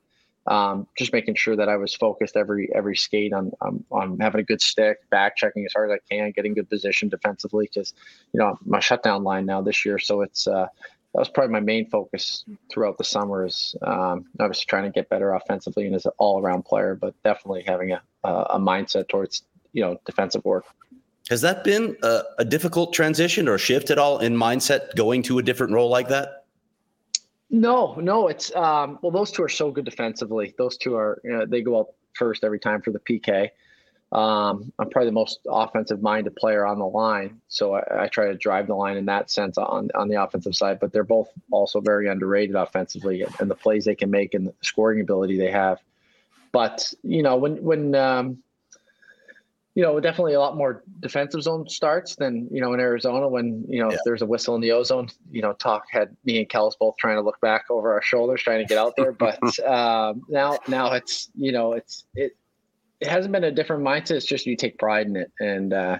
um, 0.47 0.87
just 0.97 1.13
making 1.13 1.35
sure 1.35 1.55
that 1.55 1.69
I 1.69 1.77
was 1.77 1.93
focused 1.93 2.35
every 2.35 2.69
every 2.73 2.95
skate 2.95 3.33
on, 3.33 3.51
on, 3.61 3.83
on 3.91 4.19
having 4.19 4.41
a 4.41 4.43
good 4.43 4.61
stick, 4.61 4.97
back 5.09 5.37
checking 5.37 5.65
as 5.65 5.73
hard 5.73 5.91
as 5.91 5.99
I 5.99 6.13
can, 6.13 6.31
getting 6.31 6.53
good 6.53 6.69
position 6.69 7.09
defensively 7.09 7.69
because 7.71 7.93
you 8.33 8.39
know 8.39 8.57
my 8.65 8.79
shutdown 8.79 9.23
line 9.23 9.45
now 9.45 9.61
this 9.61 9.85
year, 9.85 9.99
so 9.99 10.21
it's 10.21 10.47
uh, 10.47 10.67
that 11.13 11.19
was 11.19 11.29
probably 11.29 11.51
my 11.51 11.59
main 11.59 11.89
focus 11.89 12.45
throughout 12.71 12.97
the 12.97 13.03
summer 13.03 13.45
is 13.45 13.75
um, 13.81 14.25
obviously 14.39 14.65
trying 14.67 14.83
to 14.83 14.91
get 14.91 15.09
better 15.09 15.33
offensively 15.33 15.85
and 15.85 15.95
as 15.95 16.05
an 16.05 16.11
all 16.17 16.41
around 16.41 16.63
player, 16.63 16.95
but 16.95 17.13
definitely 17.23 17.63
having 17.67 17.91
a, 17.91 18.01
a 18.23 18.59
mindset 18.59 19.09
towards 19.09 19.43
you 19.73 19.81
know 19.83 19.97
defensive 20.05 20.43
work. 20.45 20.65
Has 21.31 21.39
that 21.41 21.63
been 21.63 21.95
a, 22.03 22.23
a, 22.39 22.45
difficult 22.45 22.91
transition 22.91 23.47
or 23.47 23.57
shift 23.57 23.89
at 23.89 23.97
all 23.97 24.19
in 24.19 24.35
mindset 24.35 24.93
going 24.95 25.23
to 25.23 25.39
a 25.39 25.41
different 25.41 25.71
role 25.71 25.89
like 25.89 26.09
that? 26.09 26.43
No, 27.49 27.95
no. 27.95 28.27
It's 28.27 28.53
um, 28.53 28.99
well, 29.01 29.13
those 29.13 29.31
two 29.31 29.41
are 29.41 29.49
so 29.49 29.71
good 29.71 29.85
defensively. 29.85 30.53
Those 30.57 30.75
two 30.75 30.97
are 30.97 31.21
you 31.23 31.31
know, 31.31 31.45
they 31.45 31.61
go 31.61 31.79
out 31.79 31.87
first 32.15 32.43
every 32.43 32.59
time 32.59 32.81
for 32.81 32.91
the 32.91 32.99
PK. 32.99 33.49
Um, 34.11 34.73
I'm 34.77 34.89
probably 34.89 35.05
the 35.05 35.13
most 35.13 35.39
offensive 35.47 36.01
minded 36.01 36.35
player 36.35 36.65
on 36.65 36.79
the 36.79 36.85
line, 36.85 37.39
so 37.47 37.75
I, 37.75 38.03
I, 38.03 38.07
try 38.09 38.25
to 38.25 38.35
drive 38.35 38.67
the 38.67 38.75
line 38.75 38.97
in 38.97 39.05
that 39.05 39.31
sense 39.31 39.57
on 39.57 39.89
on 39.95 40.09
the 40.09 40.21
offensive 40.21 40.53
side. 40.53 40.81
But 40.81 40.91
they're 40.91 41.05
both 41.05 41.29
also 41.49 41.79
very 41.79 42.09
underrated 42.09 42.57
offensively, 42.57 43.23
and 43.39 43.49
the 43.49 43.55
plays 43.55 43.85
they 43.85 43.95
can 43.95 44.11
make 44.11 44.33
and 44.33 44.47
the 44.47 44.53
scoring 44.59 44.99
ability 44.99 45.37
they 45.37 45.51
have. 45.51 45.79
But 46.51 46.93
you 47.03 47.23
know 47.23 47.37
when 47.37 47.63
when 47.63 47.95
um, 47.95 48.43
you 49.73 49.83
know, 49.83 49.99
definitely 49.99 50.33
a 50.33 50.39
lot 50.39 50.57
more 50.57 50.83
defensive 50.99 51.41
zone 51.41 51.67
starts 51.69 52.15
than, 52.15 52.47
you 52.51 52.59
know, 52.59 52.73
in 52.73 52.79
Arizona 52.79 53.27
when, 53.27 53.65
you 53.69 53.81
know, 53.81 53.89
yeah. 53.89 53.97
there's 54.03 54.21
a 54.21 54.25
whistle 54.25 54.53
in 54.55 54.61
the 54.61 54.71
ozone, 54.71 55.07
you 55.31 55.41
know, 55.41 55.53
Toc 55.53 55.85
had 55.89 56.15
me 56.25 56.39
and 56.39 56.49
Kells 56.49 56.75
both 56.75 56.97
trying 56.97 57.15
to 57.15 57.21
look 57.21 57.39
back 57.39 57.65
over 57.69 57.93
our 57.93 58.01
shoulders, 58.01 58.41
trying 58.41 58.59
to 58.59 58.65
get 58.65 58.77
out 58.77 58.93
there. 58.97 59.11
But 59.21 59.59
um, 59.65 60.23
now, 60.27 60.57
now 60.67 60.93
it's, 60.93 61.29
you 61.35 61.51
know, 61.51 61.73
it's, 61.73 62.05
it, 62.15 62.35
it 62.99 63.07
hasn't 63.07 63.31
been 63.31 63.45
a 63.45 63.51
different 63.51 63.83
mindset. 63.83 64.11
It's 64.11 64.25
just 64.25 64.45
you 64.45 64.57
take 64.57 64.77
pride 64.77 65.07
in 65.07 65.15
it. 65.15 65.31
And, 65.39 65.73
uh, 65.73 65.99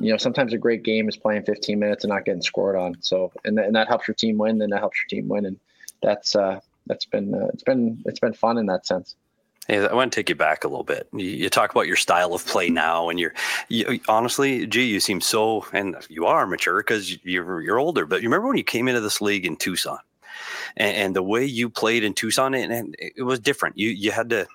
you 0.00 0.12
know, 0.12 0.16
sometimes 0.16 0.54
a 0.54 0.58
great 0.58 0.82
game 0.82 1.08
is 1.08 1.16
playing 1.16 1.42
15 1.42 1.78
minutes 1.78 2.04
and 2.04 2.10
not 2.10 2.24
getting 2.24 2.42
scored 2.42 2.76
on. 2.76 2.96
So, 3.00 3.32
and, 3.44 3.56
th- 3.56 3.66
and 3.66 3.76
that 3.76 3.88
helps 3.88 4.08
your 4.08 4.14
team 4.14 4.38
win. 4.38 4.58
Then 4.58 4.70
that 4.70 4.78
helps 4.78 4.98
your 4.98 5.20
team 5.20 5.28
win. 5.28 5.46
And 5.46 5.58
that's, 6.02 6.34
uh, 6.36 6.60
that's 6.86 7.04
been, 7.04 7.34
uh, 7.34 7.48
it's 7.52 7.64
been, 7.64 8.02
it's 8.06 8.20
been 8.20 8.32
fun 8.32 8.56
in 8.56 8.66
that 8.66 8.86
sense. 8.86 9.16
I 9.70 9.94
want 9.94 10.12
to 10.12 10.16
take 10.16 10.28
you 10.28 10.34
back 10.34 10.64
a 10.64 10.68
little 10.68 10.84
bit. 10.84 11.08
You, 11.12 11.26
you 11.26 11.48
talk 11.48 11.70
about 11.70 11.86
your 11.86 11.96
style 11.96 12.34
of 12.34 12.44
play 12.46 12.70
now, 12.70 13.08
and 13.08 13.20
you're 13.20 13.34
you, 13.68 14.00
honestly, 14.08 14.66
gee, 14.66 14.84
you 14.84 15.00
seem 15.00 15.20
so, 15.20 15.66
and 15.72 15.96
you 16.08 16.26
are 16.26 16.46
mature 16.46 16.80
because 16.80 17.22
you're 17.24 17.62
you're 17.62 17.78
older. 17.78 18.06
But 18.06 18.22
you 18.22 18.28
remember 18.28 18.48
when 18.48 18.56
you 18.56 18.64
came 18.64 18.88
into 18.88 19.00
this 19.00 19.20
league 19.20 19.46
in 19.46 19.56
Tucson, 19.56 19.98
and, 20.76 20.96
and 20.96 21.16
the 21.16 21.22
way 21.22 21.44
you 21.44 21.70
played 21.70 22.04
in 22.04 22.14
Tucson, 22.14 22.54
and, 22.54 22.72
and, 22.72 22.96
it 22.98 23.22
was 23.22 23.38
different. 23.38 23.78
You 23.78 23.90
you 23.90 24.10
had 24.10 24.30
to 24.30 24.46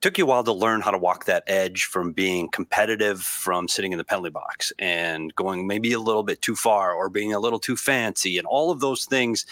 took 0.00 0.18
you 0.18 0.24
a 0.24 0.26
while 0.26 0.42
to 0.42 0.52
learn 0.52 0.80
how 0.80 0.90
to 0.90 0.98
walk 0.98 1.26
that 1.26 1.44
edge 1.46 1.84
from 1.84 2.12
being 2.12 2.48
competitive 2.48 3.22
from 3.22 3.68
sitting 3.68 3.92
in 3.92 3.98
the 3.98 4.04
penalty 4.04 4.30
box 4.30 4.72
and 4.80 5.32
going 5.36 5.66
maybe 5.66 5.92
a 5.92 6.00
little 6.00 6.24
bit 6.24 6.42
too 6.42 6.56
far 6.56 6.92
or 6.92 7.08
being 7.08 7.32
a 7.32 7.38
little 7.38 7.60
too 7.60 7.76
fancy 7.76 8.36
and 8.36 8.46
all 8.46 8.72
of 8.72 8.80
those 8.80 9.04
things 9.04 9.46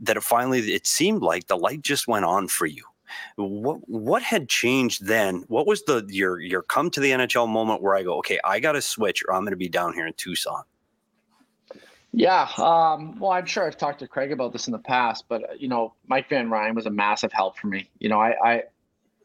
that 0.00 0.20
finally 0.22 0.58
it 0.72 0.88
seemed 0.88 1.22
like 1.22 1.46
the 1.46 1.56
light 1.56 1.82
just 1.82 2.08
went 2.08 2.24
on 2.24 2.48
for 2.48 2.66
you 2.66 2.82
what 3.36 3.78
what 3.88 4.22
had 4.22 4.48
changed 4.48 5.06
then? 5.06 5.44
What 5.48 5.66
was 5.66 5.82
the 5.84 6.04
your 6.08 6.40
your 6.40 6.62
come 6.62 6.90
to 6.90 7.00
the 7.00 7.10
NHL 7.10 7.48
moment 7.48 7.82
where 7.82 7.94
I 7.96 8.02
go, 8.02 8.18
okay, 8.18 8.38
I 8.44 8.60
got 8.60 8.72
to 8.72 8.82
switch, 8.82 9.22
or 9.26 9.34
I'm 9.34 9.42
going 9.42 9.52
to 9.52 9.56
be 9.56 9.68
down 9.68 9.94
here 9.94 10.06
in 10.06 10.14
Tucson? 10.14 10.62
Yeah, 12.14 12.46
um, 12.58 13.18
well, 13.18 13.30
I'm 13.30 13.46
sure 13.46 13.66
I've 13.66 13.78
talked 13.78 14.00
to 14.00 14.06
Craig 14.06 14.32
about 14.32 14.52
this 14.52 14.66
in 14.66 14.72
the 14.72 14.78
past, 14.78 15.24
but 15.28 15.44
uh, 15.44 15.54
you 15.58 15.68
know, 15.68 15.94
Mike 16.06 16.28
Van 16.28 16.50
Ryn 16.50 16.74
was 16.74 16.84
a 16.86 16.90
massive 16.90 17.32
help 17.32 17.58
for 17.58 17.68
me. 17.68 17.88
You 18.00 18.10
know, 18.10 18.20
I, 18.20 18.34
I 18.44 18.54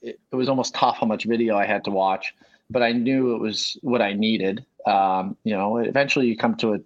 it, 0.01 0.20
it 0.32 0.36
was 0.36 0.48
almost 0.48 0.74
tough 0.74 0.98
how 0.98 1.06
much 1.06 1.25
video 1.25 1.58
I 1.58 1.65
had 1.65 1.84
to 1.84 1.91
watch, 1.91 2.34
but 2.70 2.82
I 2.82 2.94
knew 2.94 3.36
it 3.36 3.39
was 3.39 3.77
what 3.82 4.01
I 4.01 4.13
needed. 4.13 4.65
Um, 4.86 5.36
you 5.44 5.53
know, 5.53 5.77
eventually 5.77 6.27
you 6.27 6.38
come 6.38 6.56
to 6.58 6.76
a 6.76 6.80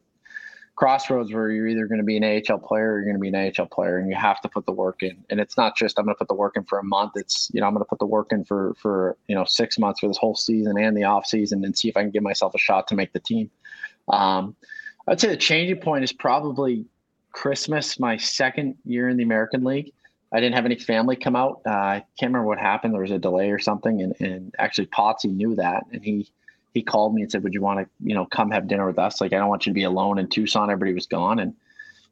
crossroads 0.82 1.32
where 1.32 1.52
you're 1.52 1.68
either 1.68 1.86
going 1.86 2.00
to 2.00 2.04
be 2.04 2.18
an 2.18 2.24
AHL 2.24 2.58
player 2.58 2.94
or 2.94 2.98
you're 2.98 3.06
going 3.06 3.14
to 3.14 3.22
be 3.22 3.28
an 3.28 3.54
AHL 3.56 3.68
player, 3.68 4.00
and 4.00 4.10
you 4.10 4.16
have 4.16 4.42
to 4.42 4.50
put 4.50 4.66
the 4.66 4.72
work 4.72 5.04
in. 5.04 5.24
And 5.30 5.40
it's 5.40 5.56
not 5.56 5.78
just 5.78 6.00
I'm 6.00 6.06
going 6.06 6.16
to 6.16 6.18
put 6.18 6.28
the 6.28 6.34
work 6.34 6.58
in 6.58 6.64
for 6.64 6.80
a 6.80 6.84
month. 6.84 7.12
It's 7.18 7.52
you 7.54 7.62
know 7.62 7.68
I'm 7.68 7.74
going 7.74 7.86
to 7.86 7.88
put 7.88 8.00
the 8.00 8.08
work 8.08 8.32
in 8.32 8.44
for 8.46 8.74
for 8.82 9.16
you 9.28 9.36
know 9.36 9.46
six 9.46 9.78
months 9.78 10.00
for 10.00 10.08
this 10.08 10.18
whole 10.18 10.34
season 10.34 10.80
and 10.80 10.98
the 10.98 11.04
off 11.04 11.28
season, 11.28 11.64
and 11.64 11.78
see 11.78 11.88
if 11.88 11.96
I 11.96 12.02
can 12.02 12.10
give 12.10 12.24
myself 12.24 12.56
a 12.56 12.58
shot 12.58 12.88
to 12.88 12.96
make 12.96 13.14
the 13.14 13.20
team. 13.20 13.52
Um, 14.08 14.56
I'd 15.08 15.22
say 15.22 15.28
the 15.28 15.38
changing 15.38 15.82
point 15.82 16.04
is 16.04 16.12
probably 16.12 16.88
Christmas, 17.32 18.00
my 18.00 18.18
second 18.18 18.76
year 18.84 19.08
in 19.08 19.18
the 19.18 19.24
American 19.24 19.64
League. 19.64 19.94
I 20.34 20.40
didn't 20.40 20.56
have 20.56 20.66
any 20.66 20.80
family 20.80 21.16
come 21.16 21.36
out. 21.36 21.62
Uh, 21.64 21.74
I 21.74 22.06
can't 22.18 22.32
remember 22.32 22.48
what 22.48 22.58
happened. 22.58 22.96
There 22.96 23.02
was 23.02 23.12
a 23.12 23.20
delay 23.20 23.52
or 23.52 23.60
something, 23.60 24.02
and, 24.02 24.16
and 24.20 24.56
actually 24.58 24.88
Potsy 24.88 25.32
knew 25.32 25.54
that, 25.58 25.84
and 25.92 26.04
he 26.04 26.32
he 26.74 26.82
called 26.82 27.14
me 27.14 27.22
and 27.22 27.32
said, 27.32 27.44
"Would 27.44 27.54
you 27.54 27.62
want 27.62 27.80
to, 27.80 27.90
you 28.04 28.16
know, 28.16 28.26
come 28.26 28.52
have 28.52 28.68
dinner 28.68 28.88
with 28.88 29.00
us? 29.00 29.20
Like, 29.22 29.34
I 29.34 29.38
don't 29.38 29.50
want 29.50 29.66
you 29.66 29.72
to 29.72 29.76
be 29.76 29.84
alone 29.84 30.18
in 30.20 30.28
Tucson. 30.28 30.70
Everybody 30.70 30.94
was 30.94 31.08
gone, 31.08 31.40
and 31.40 31.54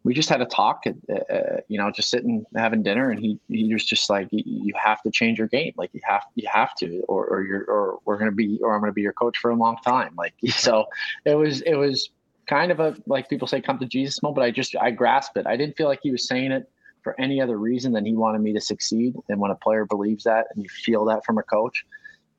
we 0.03 0.13
just 0.13 0.29
had 0.29 0.41
a 0.41 0.45
talk. 0.45 0.83
Uh, 0.87 1.13
uh 1.13 1.57
you 1.67 1.77
know, 1.77 1.91
just 1.91 2.09
sitting 2.09 2.45
having 2.55 2.83
dinner, 2.83 3.09
and 3.09 3.19
he 3.19 3.39
he 3.47 3.73
was 3.73 3.85
just 3.85 4.09
like, 4.09 4.27
"You 4.31 4.73
have 4.81 5.01
to 5.03 5.11
change 5.11 5.37
your 5.37 5.47
game. 5.47 5.73
Like, 5.77 5.91
you 5.93 6.01
have 6.03 6.23
you 6.35 6.47
have 6.51 6.75
to, 6.75 7.01
or 7.07 7.25
or 7.25 7.43
you're 7.43 7.63
or 7.65 7.99
we're 8.05 8.17
gonna 8.17 8.31
be, 8.31 8.59
or 8.61 8.75
I'm 8.75 8.81
gonna 8.81 8.91
be 8.91 9.01
your 9.01 9.13
coach 9.13 9.37
for 9.37 9.51
a 9.51 9.55
long 9.55 9.77
time. 9.85 10.13
Like, 10.17 10.33
so 10.49 10.85
it 11.25 11.35
was 11.35 11.61
it 11.61 11.75
was 11.75 12.09
kind 12.47 12.71
of 12.71 12.79
a 12.79 12.95
like 13.05 13.29
people 13.29 13.47
say, 13.47 13.61
come 13.61 13.79
to 13.79 13.85
Jesus 13.85 14.21
moment. 14.21 14.37
But 14.37 14.45
I 14.45 14.51
just 14.51 14.75
I 14.75 14.91
grasped 14.91 15.37
it. 15.37 15.47
I 15.47 15.55
didn't 15.55 15.77
feel 15.77 15.87
like 15.87 15.99
he 16.03 16.11
was 16.11 16.27
saying 16.27 16.51
it 16.51 16.69
for 17.01 17.19
any 17.19 17.39
other 17.41 17.57
reason 17.57 17.93
than 17.93 18.05
he 18.05 18.13
wanted 18.13 18.41
me 18.41 18.51
to 18.53 18.59
succeed. 18.59 19.15
And 19.29 19.39
when 19.39 19.51
a 19.51 19.55
player 19.55 19.85
believes 19.85 20.25
that, 20.25 20.47
and 20.53 20.61
you 20.61 20.69
feel 20.69 21.05
that 21.05 21.23
from 21.25 21.37
a 21.37 21.43
coach 21.43 21.85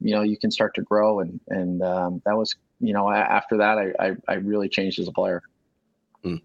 you 0.01 0.15
know 0.15 0.23
you 0.23 0.37
can 0.37 0.51
start 0.51 0.75
to 0.75 0.83
grow. 0.83 1.21
And 1.21 1.41
and 1.49 1.83
um, 1.83 2.23
that 2.25 2.37
was 2.37 2.57
you 2.81 2.93
know 2.93 3.11
after 3.11 3.57
that 3.59 3.79
I, 3.79 4.09
I, 4.09 4.17
I 4.29 4.35
really 4.35 4.69
changed 4.69 4.99
as 4.99 5.09
a 5.09 5.13
player. 5.13 5.43
Mm. 6.25 6.43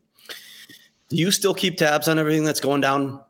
do 1.09 1.17
you 1.17 1.31
still 1.31 1.53
keep 1.53 1.77
tabs 1.77 2.07
on 2.07 2.17
everything 2.17 2.45
that's 2.45 2.61
going 2.61 2.79
down 2.79 3.21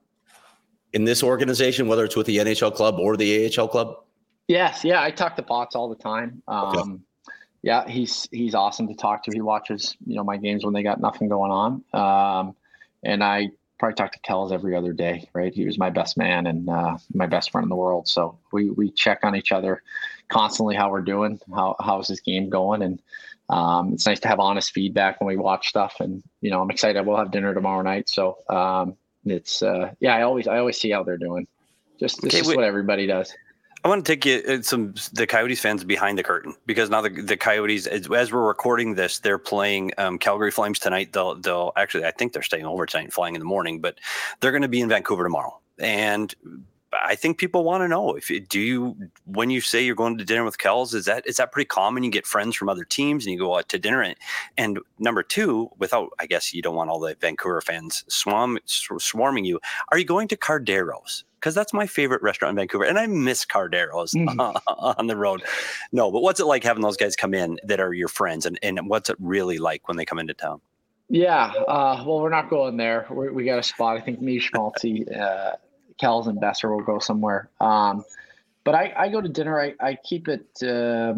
in 0.94 1.04
this 1.04 1.24
organization 1.24 1.88
whether 1.88 2.06
it's 2.06 2.16
with 2.16 2.28
the 2.28 2.38
nhl 2.38 2.72
club 2.72 3.00
or 3.00 3.18
the 3.18 3.48
ahl 3.58 3.68
club? 3.68 4.04
Yes. 4.48 4.84
Yeah 4.84 5.02
i 5.02 5.12
talk 5.12 5.36
to 5.38 5.44
Pots 5.44 5.76
all 5.76 5.90
the 5.90 5.96
time. 5.96 6.42
Um, 6.48 6.68
okay. 6.68 6.92
yeah 7.64 7.88
he's 7.88 8.28
he's 8.32 8.56
awesome 8.56 8.88
to 8.88 8.96
talk 8.96 9.24
to. 9.24 9.32
He 9.34 9.42
watches 9.42 9.96
you 10.06 10.16
know 10.16 10.24
my 10.24 10.38
games 10.38 10.64
when 10.64 10.74
they 10.74 10.84
got 10.84 11.00
nothing 11.00 11.30
going 11.30 11.52
on. 11.52 11.84
Um, 11.94 12.56
and 13.04 13.24
i 13.24 13.50
probably 13.78 13.96
talk 13.96 14.12
to 14.14 14.20
Kells 14.20 14.52
every 14.52 14.76
other 14.76 14.94
day, 14.94 15.30
right? 15.34 15.54
He 15.54 15.66
was 15.66 15.78
my 15.78 15.90
best 15.90 16.18
man 16.18 16.48
and 16.48 16.70
uh, 16.70 16.98
my 17.14 17.26
best 17.26 17.52
friend 17.52 17.66
in 17.66 17.70
the 17.70 17.76
world. 17.76 18.08
So 18.08 18.38
we 18.52 18.70
we 18.70 18.92
check 18.92 19.20
on 19.24 19.36
each 19.36 19.52
other 19.52 19.82
constantly, 20.30 20.76
how 20.76 20.92
we're 20.92 21.02
doing, 21.02 21.40
how 21.54 21.76
how's 21.80 22.08
his 22.08 22.22
game 22.22 22.50
going, 22.50 22.82
and 22.82 23.02
um, 23.50 23.94
it's 23.94 24.06
nice 24.06 24.20
to 24.22 24.28
have 24.28 24.40
honest 24.40 24.72
feedback 24.72 25.20
when 25.20 25.28
we 25.28 25.38
watch 25.38 25.68
stuff. 25.68 25.96
And 26.00 26.24
you 26.42 26.50
know, 26.50 26.62
I'm 26.62 26.72
excited. 26.72 27.06
We'll 27.06 27.18
have 27.18 27.32
dinner 27.32 27.54
tomorrow 27.54 27.82
night, 27.82 28.10
so 28.10 28.38
um, 28.50 28.96
it's 29.26 29.62
uh, 29.62 29.92
yeah. 30.00 30.16
I 30.16 30.22
always 30.24 30.48
I 30.48 30.58
always 30.58 30.80
see 30.80 30.92
how 30.92 31.04
they're 31.04 31.18
doing. 31.18 31.48
Just 32.00 32.22
this 32.22 32.34
okay, 32.34 32.42
is 32.42 32.48
what 32.48 32.64
everybody 32.64 33.08
does. 33.08 33.34
I 33.86 33.88
want 33.88 34.04
to 34.04 34.12
take 34.12 34.26
you 34.26 34.42
uh, 34.48 34.64
some 34.64 34.96
the 35.14 35.28
Coyotes 35.28 35.60
fans 35.60 35.84
behind 35.84 36.18
the 36.18 36.24
curtain 36.24 36.56
because 36.66 36.90
now 36.90 37.02
the, 37.02 37.10
the 37.10 37.38
Coyotes, 37.38 37.86
as, 37.86 38.10
as 38.10 38.32
we're 38.32 38.48
recording 38.48 38.96
this, 38.96 39.20
they're 39.20 39.38
playing 39.38 39.92
um, 40.00 40.18
Calgary 40.18 40.50
Flames 40.50 40.80
tonight. 40.80 41.14
They'll 41.14 41.36
they'll 41.36 41.72
actually, 41.78 42.04
I 42.04 42.10
think 42.10 42.34
they're 42.34 42.42
staying 42.42 42.66
over 42.66 42.88
tonight, 42.88 43.14
flying 43.14 43.36
in 43.36 43.40
the 43.40 43.46
morning, 43.46 43.82
but 43.82 44.00
they're 44.40 44.52
going 44.52 44.64
to 44.64 44.68
be 44.68 44.82
in 44.82 44.90
Vancouver 44.90 45.24
tomorrow. 45.24 45.60
And 45.78 46.34
I 47.04 47.16
think 47.16 47.38
people 47.38 47.64
want 47.64 47.82
to 47.84 47.88
know 47.88 48.16
if 48.16 48.32
do 48.50 48.60
you 48.60 48.96
when 49.26 49.50
you 49.50 49.62
say 49.62 49.84
you're 49.84 49.96
going 49.96 50.18
to 50.18 50.26
dinner 50.26 50.44
with 50.44 50.58
Kells, 50.58 50.94
is 50.94 51.06
that 51.06 51.26
is 51.28 51.38
that 51.38 51.52
pretty 51.52 51.68
common? 51.68 52.04
You 52.04 52.12
get 52.12 52.26
friends 52.26 52.56
from 52.56 52.70
other 52.70 52.86
teams 52.86 53.26
and 53.26 53.34
you 53.34 53.40
go 53.40 53.58
out 53.58 53.70
to 53.70 53.80
dinner. 53.80 54.02
And, 54.02 54.16
and 54.58 54.80
number 55.00 55.24
two, 55.24 55.70
without 55.78 56.10
I 56.20 56.26
guess 56.26 56.54
you 56.54 56.62
don't 56.62 56.76
want 56.76 56.90
all 56.90 57.00
the 57.00 57.16
Vancouver 57.20 57.62
fans 57.62 58.04
swarm, 58.08 58.60
swarming 58.66 59.46
you. 59.46 59.60
Are 59.90 59.98
you 59.98 60.06
going 60.06 60.28
to 60.30 60.38
Cardero's? 60.38 61.24
because 61.46 61.54
that's 61.54 61.74
my 61.74 61.86
favorite 61.86 62.24
restaurant 62.24 62.54
in 62.54 62.56
Vancouver, 62.56 62.86
and 62.86 62.98
I 62.98 63.06
miss 63.06 63.46
Cardero's 63.46 64.14
mm. 64.14 64.60
on 64.98 65.06
the 65.06 65.16
road. 65.16 65.44
No, 65.92 66.12
but 66.12 66.24
what's 66.24 66.40
it 66.40 66.46
like 66.46 66.64
having 66.64 66.82
those 66.82 66.98
guys 66.98 67.16
come 67.16 67.36
in 67.36 67.60
that 67.64 67.80
are 67.80 67.94
your 67.94 68.08
friends, 68.08 68.48
and, 68.48 68.58
and 68.64 68.90
what's 68.90 69.12
it 69.12 69.18
really 69.20 69.60
like 69.60 69.88
when 69.88 69.96
they 69.96 70.06
come 70.06 70.18
into 70.18 70.34
town? 70.34 70.60
Yeah, 71.08 71.54
uh, 71.68 72.04
well, 72.06 72.20
we're 72.20 72.30
not 72.30 72.50
going 72.50 72.78
there. 72.78 73.06
We're, 73.12 73.32
we 73.32 73.46
got 73.46 73.60
a 73.60 73.64
spot. 73.64 73.96
I 73.96 74.02
think 74.02 74.22
me, 74.22 74.40
Schmaltzy, 74.40 75.06
uh, 75.16 75.52
Kells, 76.00 76.28
and 76.28 76.40
Besser 76.40 76.74
will 76.74 76.84
go 76.84 77.00
somewhere. 77.00 77.50
Um, 77.60 78.04
but 78.64 78.76
I, 78.76 78.94
I 78.98 79.10
go 79.10 79.22
to 79.22 79.30
dinner. 79.30 79.60
I, 79.60 79.74
I 79.80 79.98
keep 80.04 80.28
it 80.28 80.48
uh, 80.64 81.14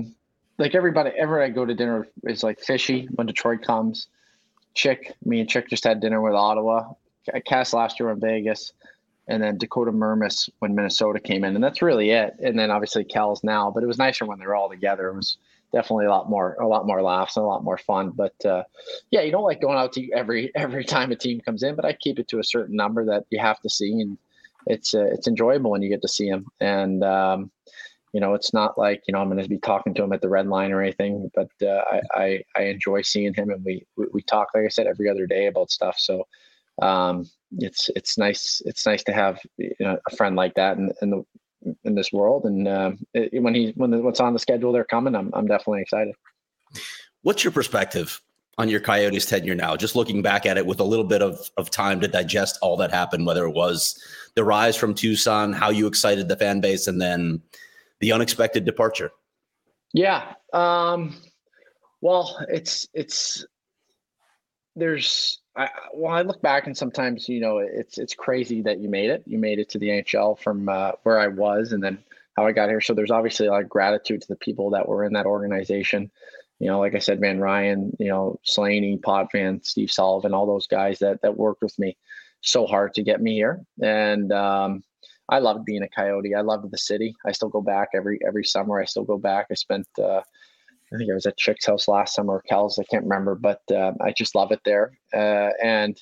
like 0.58 0.76
everybody. 0.76 1.12
Ever 1.18 1.42
I 1.42 1.50
go 1.50 1.66
to 1.66 1.74
dinner 1.74 2.08
is 2.24 2.44
like 2.44 2.60
fishy 2.60 3.08
when 3.16 3.28
Detroit 3.28 3.62
comes. 3.62 4.08
Chick, 4.74 5.16
me 5.26 5.40
and 5.40 5.50
Chick 5.50 5.70
just 5.70 5.84
had 5.84 6.00
dinner 6.00 6.22
with 6.22 6.34
Ottawa. 6.34 6.94
Cast 7.46 7.74
last 7.74 8.00
year 8.00 8.10
in 8.12 8.20
Vegas 8.20 8.74
and 9.28 9.44
then 9.44 9.58
Dakota 9.58 9.92
Mermis 9.92 10.50
when 10.60 10.74
Minnesota 10.74 11.20
came 11.20 11.44
in, 11.44 11.56
and 11.56 11.64
that's 11.64 11.82
really 11.82 12.12
it. 12.12 12.36
And 12.40 12.58
then 12.58 12.72
obviously 12.72 13.04
Kells 13.04 13.44
now, 13.44 13.70
but 13.70 13.84
it 13.84 13.88
was 13.88 13.98
nicer 13.98 14.26
when 14.26 14.40
they 14.40 14.46
were 14.46 14.56
all 14.56 14.70
together. 14.70 15.10
It 15.10 15.16
was 15.16 15.38
definitely 15.74 16.06
a 16.06 16.10
lot 16.10 16.30
more 16.30 16.54
a 16.62 16.68
lot 16.68 16.88
more 16.88 17.02
laughs 17.02 17.36
and 17.36 17.44
a 17.44 17.48
lot 17.48 17.64
more 17.64 17.78
fun. 17.78 18.12
But 18.12 18.46
uh, 18.46 18.64
yeah, 19.12 19.22
you 19.22 19.32
don't 19.32 19.44
like 19.44 19.62
going 19.62 19.78
out 19.78 19.94
to 19.94 20.12
every 20.14 20.52
every 20.56 20.86
time 20.86 21.12
a 21.12 21.16
team 21.16 21.42
comes 21.42 21.64
in, 21.64 21.76
but 21.76 21.86
I 21.86 21.94
keep 21.94 22.20
it 22.20 22.28
to 22.30 22.40
a 22.40 22.44
certain 22.44 22.76
number 22.76 23.06
that 23.06 23.26
you 23.30 23.40
have 23.40 23.60
to 23.62 23.70
see, 23.70 23.92
and 24.00 24.18
it's 24.68 24.94
uh, 24.94 25.06
it's 25.06 25.28
enjoyable 25.28 25.72
when 25.72 25.82
you 25.82 25.90
get 25.90 26.02
to 26.02 26.08
see 26.08 26.28
him. 26.28 26.48
And 26.60 27.04
um, 27.04 27.52
you 28.14 28.22
know, 28.22 28.34
it's 28.34 28.54
not 28.54 28.78
like 28.78 29.04
you 29.08 29.14
know 29.14 29.20
I'm 29.20 29.30
going 29.30 29.42
to 29.42 29.50
be 29.50 29.60
talking 29.60 29.94
to 29.96 30.04
him 30.04 30.14
at 30.14 30.22
the 30.22 30.30
red 30.30 30.48
line 30.48 30.72
or 30.72 30.82
anything, 30.82 31.30
but 31.36 31.50
uh, 31.62 31.82
I, 31.92 32.02
I, 32.14 32.44
I 32.56 32.62
enjoy 32.64 33.02
seeing 33.02 33.34
him, 33.34 33.50
and 33.50 33.64
we, 33.64 33.86
we 33.96 34.06
we 34.14 34.22
talk 34.22 34.50
like 34.54 34.66
I 34.66 34.70
said 34.70 34.88
every 34.88 35.10
other 35.10 35.28
day 35.28 35.48
about 35.48 35.72
stuff. 35.72 35.98
So 35.98 36.26
um, 36.82 37.30
it's 37.58 37.90
it's 37.96 38.18
nice 38.18 38.62
it's 38.66 38.86
nice 38.86 39.04
to 39.06 39.14
have 39.14 39.40
you 39.58 39.76
know, 39.80 39.98
a 40.08 40.16
friend 40.16 40.36
like 40.36 40.54
that 40.56 40.78
in, 40.78 40.92
in 41.02 41.10
the 41.10 41.24
in 41.84 41.96
this 41.96 42.12
world. 42.12 42.46
And 42.46 42.68
uh, 42.68 42.92
it, 43.14 43.42
when 43.42 43.56
he 43.56 43.74
when 43.76 43.92
the, 43.92 44.00
what's 44.00 44.20
on 44.20 44.34
the 44.34 44.40
schedule 44.40 44.72
they're 44.72 44.86
coming, 44.86 45.16
I'm 45.16 45.32
I'm 45.34 45.48
definitely 45.48 45.82
excited. 45.82 46.16
What's 47.24 47.44
your 47.44 47.52
perspective 47.52 48.22
on 48.58 48.70
your 48.70 48.80
Coyotes 48.80 49.26
tenure 49.26 49.56
now? 49.56 49.76
Just 49.76 49.96
looking 49.96 50.22
back 50.22 50.46
at 50.46 50.58
it 50.58 50.66
with 50.66 50.80
a 50.80 50.84
little 50.84 51.06
bit 51.06 51.22
of 51.22 51.50
of 51.58 51.70
time 51.70 52.00
to 52.02 52.08
digest 52.08 52.58
all 52.62 52.78
that 52.78 52.92
happened, 52.92 53.26
whether 53.26 53.46
it 53.46 53.54
was 53.54 54.02
the 54.38 54.44
rise 54.44 54.76
from 54.78 54.94
Tucson, 54.94 55.52
how 55.52 55.72
you 55.72 55.88
excited 55.88 56.28
the 56.28 56.38
fan 56.38 56.62
base, 56.62 56.86
and 56.86 57.02
then 57.02 57.42
the 58.00 58.12
unexpected 58.12 58.66
departure. 58.66 59.10
Yeah. 59.94 60.36
Um, 60.54 61.16
well, 62.02 62.38
it's 62.48 62.88
it's 62.94 63.46
there's 64.76 65.42
I, 65.56 65.70
well, 65.92 66.14
I 66.14 66.22
look 66.22 66.40
back 66.40 66.68
and 66.68 66.78
sometimes 66.78 67.28
you 67.28 67.42
know 67.42 67.58
it's 67.58 67.98
it's 67.98 68.14
crazy 68.14 68.62
that 68.62 68.80
you 68.80 68.90
made 68.90 69.10
it. 69.10 69.24
You 69.26 69.40
made 69.40 69.58
it 69.58 69.70
to 69.70 69.80
the 69.80 69.90
NHL 69.90 70.40
from 70.40 70.70
uh, 70.70 70.92
where 71.02 71.20
I 71.20 71.28
was, 71.30 71.74
and 71.74 71.84
then 71.84 71.98
how 72.36 72.46
I 72.46 72.52
got 72.52 72.70
here. 72.70 72.80
So 72.80 72.94
there's 72.94 73.10
obviously 73.10 73.48
a 73.48 73.52
lot 73.52 73.64
of 73.64 73.70
gratitude 73.70 74.22
to 74.22 74.28
the 74.28 74.36
people 74.36 74.70
that 74.70 74.88
were 74.88 75.04
in 75.04 75.14
that 75.14 75.26
organization. 75.26 76.12
You 76.60 76.68
know, 76.68 76.80
like 76.80 76.94
I 76.94 77.00
said, 77.00 77.20
Van 77.20 77.40
Ryn, 77.40 77.98
you 78.00 78.10
know, 78.10 78.40
Slaney, 78.44 78.98
Potvin, 78.98 79.62
Steve 79.64 79.92
Sullivan, 79.92 80.36
all 80.36 80.46
those 80.46 80.68
guys 80.68 81.00
that 81.00 81.24
that 81.24 81.38
worked 81.38 81.64
with 81.64 81.78
me 81.80 81.98
so 82.42 82.66
hard 82.66 82.94
to 82.96 83.04
get 83.04 83.22
me 83.22 83.34
here. 83.34 83.62
And 83.82 84.32
um, 84.32 84.84
I 85.30 85.40
loved 85.40 85.66
being 85.66 85.84
a 85.84 85.90
Coyote. 85.90 86.36
I 86.36 86.42
loved 86.42 86.72
the 86.72 86.78
city. 86.78 87.16
I 87.26 87.32
still 87.32 87.50
go 87.50 87.62
back 87.62 87.90
every 87.96 88.20
every 88.26 88.44
summer. 88.44 88.80
I 88.80 88.86
still 88.86 89.04
go 89.04 89.18
back. 89.18 89.48
I 89.52 89.56
spent 89.56 89.88
uh, 90.02 90.22
I 90.94 90.98
think 90.98 91.12
I 91.12 91.16
was 91.16 91.26
at 91.26 91.38
Chick's 91.38 91.66
house 91.66 91.88
last 91.88 92.16
summer 92.16 92.36
or 92.36 92.42
Kel's, 92.44 92.80
I 92.80 92.84
can't 92.86 93.04
remember, 93.04 93.36
but 93.36 93.62
uh, 93.72 93.92
I 94.02 94.14
just 94.14 94.36
love 94.36 94.52
it 94.52 94.62
there. 94.64 94.98
Uh, 95.14 95.50
and 95.62 96.02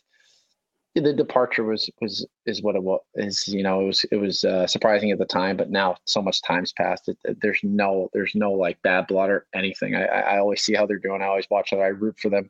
the 0.94 1.12
departure 1.12 1.64
was 1.64 1.90
was 2.02 2.26
is 2.46 2.62
what 2.62 2.76
it 2.76 2.84
was. 2.84 3.02
Is 3.16 3.48
you 3.48 3.64
know 3.64 3.82
it 3.82 3.86
was 3.86 4.06
it 4.12 4.16
was 4.16 4.44
uh, 4.44 4.66
surprising 4.68 5.12
at 5.12 5.18
the 5.18 5.26
time, 5.26 5.58
but 5.58 5.70
now 5.70 5.98
so 6.06 6.22
much 6.22 6.42
time's 6.42 6.72
passed. 6.72 7.10
It, 7.10 7.18
it, 7.26 7.38
there's 7.42 7.60
no 7.64 8.10
there's 8.14 8.34
no 8.34 8.54
like 8.54 8.82
bad 8.82 9.08
blood 9.08 9.30
or 9.30 9.46
anything. 9.54 9.96
I, 9.96 10.06
I 10.06 10.40
always 10.40 10.62
see 10.62 10.74
how 10.74 10.86
they're 10.86 11.00
doing. 11.00 11.22
I 11.22 11.26
always 11.26 11.50
watch 11.50 11.74
it. 11.74 11.78
I 11.78 11.88
root 11.88 12.18
for 12.20 12.30
them, 12.30 12.50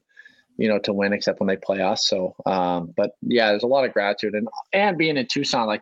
you 0.58 0.68
know, 0.68 0.80
to 0.80 0.94
win, 0.94 1.14
except 1.14 1.40
when 1.40 1.48
they 1.48 1.58
play 1.58 1.82
us. 1.82 2.08
So, 2.08 2.36
um, 2.46 2.94
but 2.96 3.12
yeah, 3.22 3.50
there's 3.50 3.64
a 3.64 3.68
lot 3.68 3.86
of 3.86 3.94
gratitude 3.94 4.34
and 4.34 4.48
and 4.74 4.98
being 4.98 5.18
in 5.18 5.28
Tucson, 5.28 5.68
like 5.68 5.82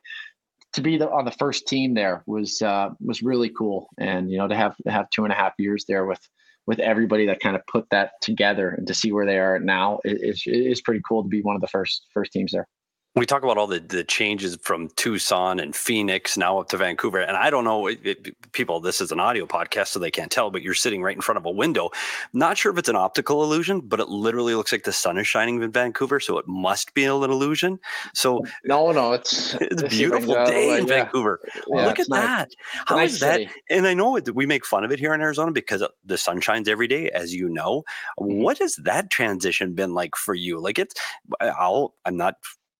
to 0.74 0.82
be 0.82 0.98
the, 0.98 1.10
on 1.10 1.26
the 1.26 1.32
first 1.32 1.68
team 1.68 1.94
there 1.94 2.24
was 2.26 2.62
uh, 2.62 2.90
was 3.00 3.22
really 3.22 3.50
cool, 3.50 3.88
and 3.98 4.32
you 4.32 4.38
know 4.38 4.48
to 4.48 4.56
have 4.56 4.76
to 4.78 4.92
have 4.92 5.10
two 5.10 5.24
and 5.24 5.34
a 5.34 5.36
half 5.36 5.54
years 5.58 5.86
there 5.88 6.06
with 6.06 6.22
with 6.66 6.80
everybody 6.80 7.28
that 7.28 7.40
kind 7.40 7.56
of 7.56 7.62
put 7.68 7.86
that 7.92 8.12
together 8.22 8.70
and 8.70 8.88
to 8.88 8.94
see 8.94 9.12
where 9.12 9.26
they 9.26 9.38
are 9.38 9.60
now 9.60 10.00
is 10.06 10.44
is 10.46 10.82
pretty 10.82 11.02
cool 11.08 11.24
to 11.24 11.30
be 11.30 11.42
one 11.42 11.56
of 11.56 11.62
the 11.62 11.68
first 11.68 12.08
first 12.14 12.32
teams 12.32 12.52
there 12.52 12.68
we 13.16 13.28
talk 13.28 13.44
about 13.44 13.60
all 13.60 13.68
the, 13.68 13.80
the 13.80 14.04
changes 14.04 14.58
from 14.64 14.88
Tucson 14.96 15.60
and 15.60 15.76
Phoenix 15.76 16.36
now 16.36 16.58
up 16.58 16.70
to 16.70 16.78
Vancouver. 16.78 17.20
And 17.20 17.38
I 17.38 17.52
don't 17.52 17.64
know, 17.64 17.86
it, 17.86 18.00
it, 18.04 18.52
people, 18.54 18.80
this 18.80 19.02
is 19.02 19.12
an 19.12 19.20
audio 19.20 19.46
podcast, 19.46 19.90
so 19.90 20.00
they 20.00 20.10
can't 20.10 20.32
tell, 20.32 20.50
but 20.50 20.64
you're 20.64 20.74
sitting 20.74 21.04
right 21.04 21.16
in 21.16 21.22
front 21.22 21.38
of 21.38 21.46
a 21.46 21.52
window. 21.52 21.92
Not 22.34 22.58
sure 22.58 22.72
if 22.72 22.78
it's 22.80 22.90
an 22.90 22.96
optical 22.96 23.44
illusion, 23.44 23.82
but 23.82 24.00
it 24.00 24.10
literally 24.10 24.56
looks 24.56 24.72
like 24.72 24.84
the 24.84 24.92
sun 24.92 25.20
is 25.20 25.28
shining 25.28 25.62
in 25.62 25.72
Vancouver. 25.72 26.20
So 26.20 26.40
it 26.40 26.48
must 26.48 26.96
be 26.96 27.06
an 27.06 27.12
illusion. 27.12 27.80
So 28.16 28.44
no, 28.66 28.92
no, 28.92 29.14
it's, 29.14 29.54
it's 29.62 29.84
a 29.84 29.88
beautiful 29.88 30.34
day 30.46 30.80
in 30.80 30.88
yeah. 30.88 31.04
Vancouver. 31.04 31.40
Yeah, 31.68 31.86
Look 31.86 32.00
at 32.00 32.10
nice. 32.10 32.22
that. 32.22 32.50
How 32.88 32.96
nice 32.96 33.14
is 33.14 33.20
that? 33.20 33.42
City. 33.42 33.52
And 33.70 33.86
I 33.86 33.94
know 33.94 34.20
we 34.34 34.48
make 34.48 34.66
fun 34.66 34.84
of 34.84 34.92
it 34.92 34.98
here 34.98 35.14
in 35.14 35.22
Arizona 35.22 35.52
because 35.52 35.84
the 36.04 36.18
sun 36.18 36.42
shines 36.42 36.68
every 36.68 36.88
day, 36.88 37.12
as 37.12 37.32
you 37.32 37.48
know. 37.48 37.84
Mm-hmm. 38.20 38.42
What 38.42 38.58
has 38.58 38.76
that 38.78 39.12
transition 39.12 39.76
been 39.76 39.94
like 39.94 40.16
for 40.16 40.34
you? 40.34 40.60
Like 40.60 40.80
it's, 40.80 40.96
I'll, 41.40 41.94
I'm 42.06 42.18
not 42.18 42.38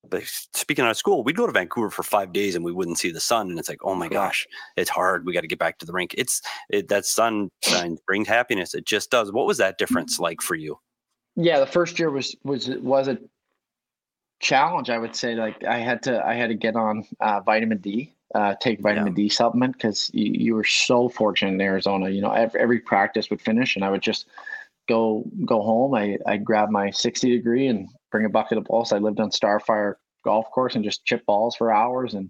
but 0.10 0.24
speaking 0.54 0.84
out 0.84 0.92
of 0.92 0.98
school, 0.98 1.24
we'd 1.24 1.36
go 1.38 1.46
to 1.46 1.54
Vancouver 1.54 1.90
for 1.90 2.04
five 2.04 2.34
days 2.34 2.56
and 2.56 2.66
we 2.66 2.72
wouldn't 2.72 2.98
see 2.98 3.12
the 3.12 3.20
sun. 3.20 3.50
And 3.50 3.58
it's 3.58 3.70
like, 3.70 3.84
oh 3.84 3.96
my 3.96 4.10
gosh, 4.10 4.46
it's 4.76 4.90
hard. 4.90 5.26
We 5.26 5.34
got 5.34 5.42
to 5.42 5.48
get 5.48 5.60
back 5.60 5.78
to 5.80 5.86
the 5.86 5.94
rink. 5.94 6.14
It's 6.18 6.42
it, 6.70 6.90
that 6.90 7.06
sunshine 7.06 7.98
brings 8.06 8.28
happiness. 8.28 8.74
It 8.74 8.86
just 8.86 9.10
does. 9.10 9.32
What 9.32 9.48
was 9.48 9.58
that 9.60 9.78
difference 9.78 10.20
like 10.20 10.42
for 10.42 10.56
you? 10.56 10.78
Yeah, 11.36 11.60
the 11.60 11.66
first 11.66 11.98
year 11.98 12.12
was 12.12 12.36
was 12.44 12.70
was 12.70 13.08
a 13.08 13.18
challenge. 14.40 14.90
I 14.90 14.98
would 14.98 15.16
say 15.16 15.36
like 15.36 15.64
I 15.64 15.78
had 15.78 16.04
to 16.04 16.24
I 16.26 16.34
had 16.34 16.50
to 16.50 16.56
get 16.56 16.76
on 16.76 17.06
uh, 17.22 17.40
vitamin 17.40 17.78
D, 17.80 18.14
uh, 18.36 18.56
take 18.60 18.82
vitamin 18.82 19.14
yeah. 19.14 19.24
D 19.24 19.30
supplement 19.30 19.74
because 19.74 20.12
you, 20.14 20.32
you 20.34 20.56
were 20.56 20.66
so 20.66 21.08
fortunate 21.10 21.54
in 21.54 21.62
Arizona. 21.62 22.10
You 22.10 22.22
know, 22.22 22.32
every, 22.32 22.60
every 22.60 22.80
practice 22.80 23.30
would 23.30 23.42
finish 23.42 23.76
and 23.76 23.86
I 23.86 23.90
would 23.90 24.02
just 24.02 24.28
go 24.90 25.24
go 25.46 25.62
home. 25.62 25.96
I 25.96 26.18
I 26.28 26.38
grab 26.38 26.70
my 26.70 26.92
sixty 26.92 27.32
degree 27.32 27.68
and 27.68 27.88
bring 28.14 28.26
a 28.26 28.30
bucket 28.30 28.60
of 28.60 28.64
balls. 28.66 28.94
I 28.94 29.00
lived 29.00 29.20
on 29.20 29.32
Starfire 29.32 29.96
Golf 30.24 30.46
Course 30.52 30.76
and 30.76 30.86
just 30.86 31.04
chip 31.04 31.26
balls 31.26 31.56
for 31.58 31.74
hours 31.74 32.14
and 32.14 32.30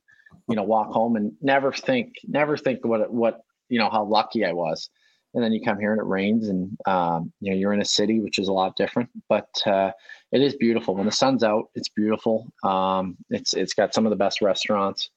you 0.50 0.56
know 0.56 0.64
walk 0.64 0.92
home 0.92 1.16
and 1.16 1.34
never 1.42 1.72
think 1.72 2.14
never 2.26 2.58
think 2.58 2.84
what 2.84 3.14
what 3.14 3.42
you 3.70 3.78
know 3.78 3.90
how 3.90 4.04
lucky 4.04 4.44
I 4.46 4.54
was. 4.54 4.90
And 5.36 5.44
then 5.44 5.52
you 5.52 5.62
come 5.62 5.80
here 5.80 5.92
and 5.92 6.00
it 6.00 6.06
rains 6.06 6.48
and 6.48 6.78
um, 6.88 7.34
you 7.42 7.52
know 7.52 7.58
you're 7.58 7.74
in 7.74 7.82
a 7.82 7.86
city 7.86 8.20
which 8.22 8.40
is 8.40 8.48
a 8.48 8.54
lot 8.54 8.76
different, 8.78 9.10
but 9.30 9.50
uh, 9.68 9.92
it 10.32 10.42
is 10.42 10.56
beautiful 10.56 10.96
when 10.96 11.06
the 11.06 11.12
sun's 11.12 11.44
out. 11.44 11.66
It's 11.76 11.90
beautiful. 11.90 12.52
Um, 12.64 13.18
it's 13.30 13.54
it's 13.54 13.74
got 13.74 13.94
some 13.94 14.06
of 14.06 14.10
the 14.10 14.16
best 14.16 14.42
restaurants. 14.42 15.10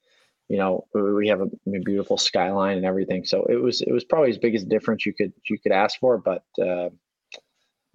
You 0.49 0.59
know 0.59 0.87
we 0.95 1.29
have 1.29 1.43
a, 1.43 1.51
a 1.75 1.81
beautiful 1.85 2.19
skyline 2.19 2.77
and 2.77 2.87
everything. 2.87 3.25
So 3.25 3.45
it 3.45 3.63
was 3.63 3.83
it 3.83 3.93
was 3.93 4.05
probably 4.05 4.31
as 4.31 4.39
big 4.39 4.57
as 4.57 4.65
difference 4.65 5.07
you 5.07 5.15
could 5.15 5.33
you 5.49 5.59
could 5.61 5.73
ask 5.73 6.01
for, 6.01 6.19
but 6.19 6.43
uh, 6.61 6.91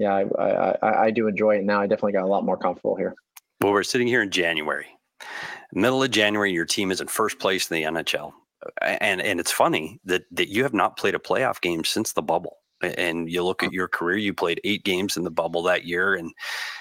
yeah, 0.01 0.25
I, 0.39 0.75
I, 0.81 1.03
I 1.05 1.11
do 1.11 1.27
enjoy 1.27 1.57
it 1.57 1.63
now. 1.63 1.79
I 1.79 1.85
definitely 1.85 2.13
got 2.13 2.23
a 2.23 2.27
lot 2.27 2.43
more 2.43 2.57
comfortable 2.57 2.95
here. 2.95 3.13
Well, 3.61 3.71
we're 3.71 3.83
sitting 3.83 4.07
here 4.07 4.23
in 4.23 4.31
January, 4.31 4.87
middle 5.73 6.01
of 6.01 6.09
January. 6.09 6.51
Your 6.51 6.65
team 6.65 6.91
is 6.91 7.01
in 7.01 7.07
first 7.07 7.37
place 7.37 7.69
in 7.69 7.75
the 7.75 7.83
NHL, 7.83 8.31
and 8.81 9.21
and 9.21 9.39
it's 9.39 9.51
funny 9.51 9.99
that 10.05 10.23
that 10.31 10.49
you 10.49 10.63
have 10.63 10.73
not 10.73 10.97
played 10.97 11.13
a 11.13 11.19
playoff 11.19 11.61
game 11.61 11.83
since 11.83 12.13
the 12.13 12.23
bubble. 12.23 12.57
And 12.81 13.31
you 13.31 13.43
look 13.43 13.61
at 13.61 13.71
your 13.71 13.87
career, 13.87 14.17
you 14.17 14.33
played 14.33 14.59
eight 14.63 14.83
games 14.83 15.15
in 15.15 15.23
the 15.23 15.29
bubble 15.29 15.61
that 15.61 15.85
year, 15.85 16.15
and 16.15 16.31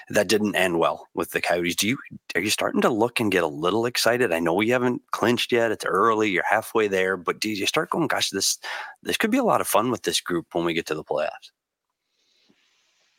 that 0.09 0.27
didn't 0.27 0.55
end 0.55 0.79
well 0.79 1.07
with 1.13 1.29
the 1.29 1.39
Coyotes. 1.39 1.75
Do 1.75 1.87
you 1.87 1.97
are 2.33 2.41
you 2.41 2.49
starting 2.49 2.81
to 2.81 2.89
look 2.89 3.19
and 3.19 3.31
get 3.31 3.43
a 3.43 3.47
little 3.47 3.85
excited? 3.85 4.33
I 4.33 4.39
know 4.39 4.55
we 4.55 4.69
haven't 4.69 5.03
clinched 5.11 5.51
yet; 5.51 5.71
it's 5.71 5.85
early. 5.85 6.31
You're 6.31 6.43
halfway 6.49 6.87
there, 6.87 7.17
but 7.17 7.39
do 7.39 7.49
you 7.49 7.67
start 7.67 7.91
going, 7.91 8.07
"Gosh, 8.07 8.31
this 8.31 8.57
this 9.03 9.17
could 9.17 9.29
be 9.29 9.37
a 9.37 9.43
lot 9.43 9.61
of 9.61 9.67
fun 9.67 9.91
with 9.91 10.01
this 10.01 10.19
group 10.19 10.47
when 10.53 10.65
we 10.65 10.73
get 10.73 10.87
to 10.87 10.95
the 10.95 11.03
playoffs"? 11.03 11.51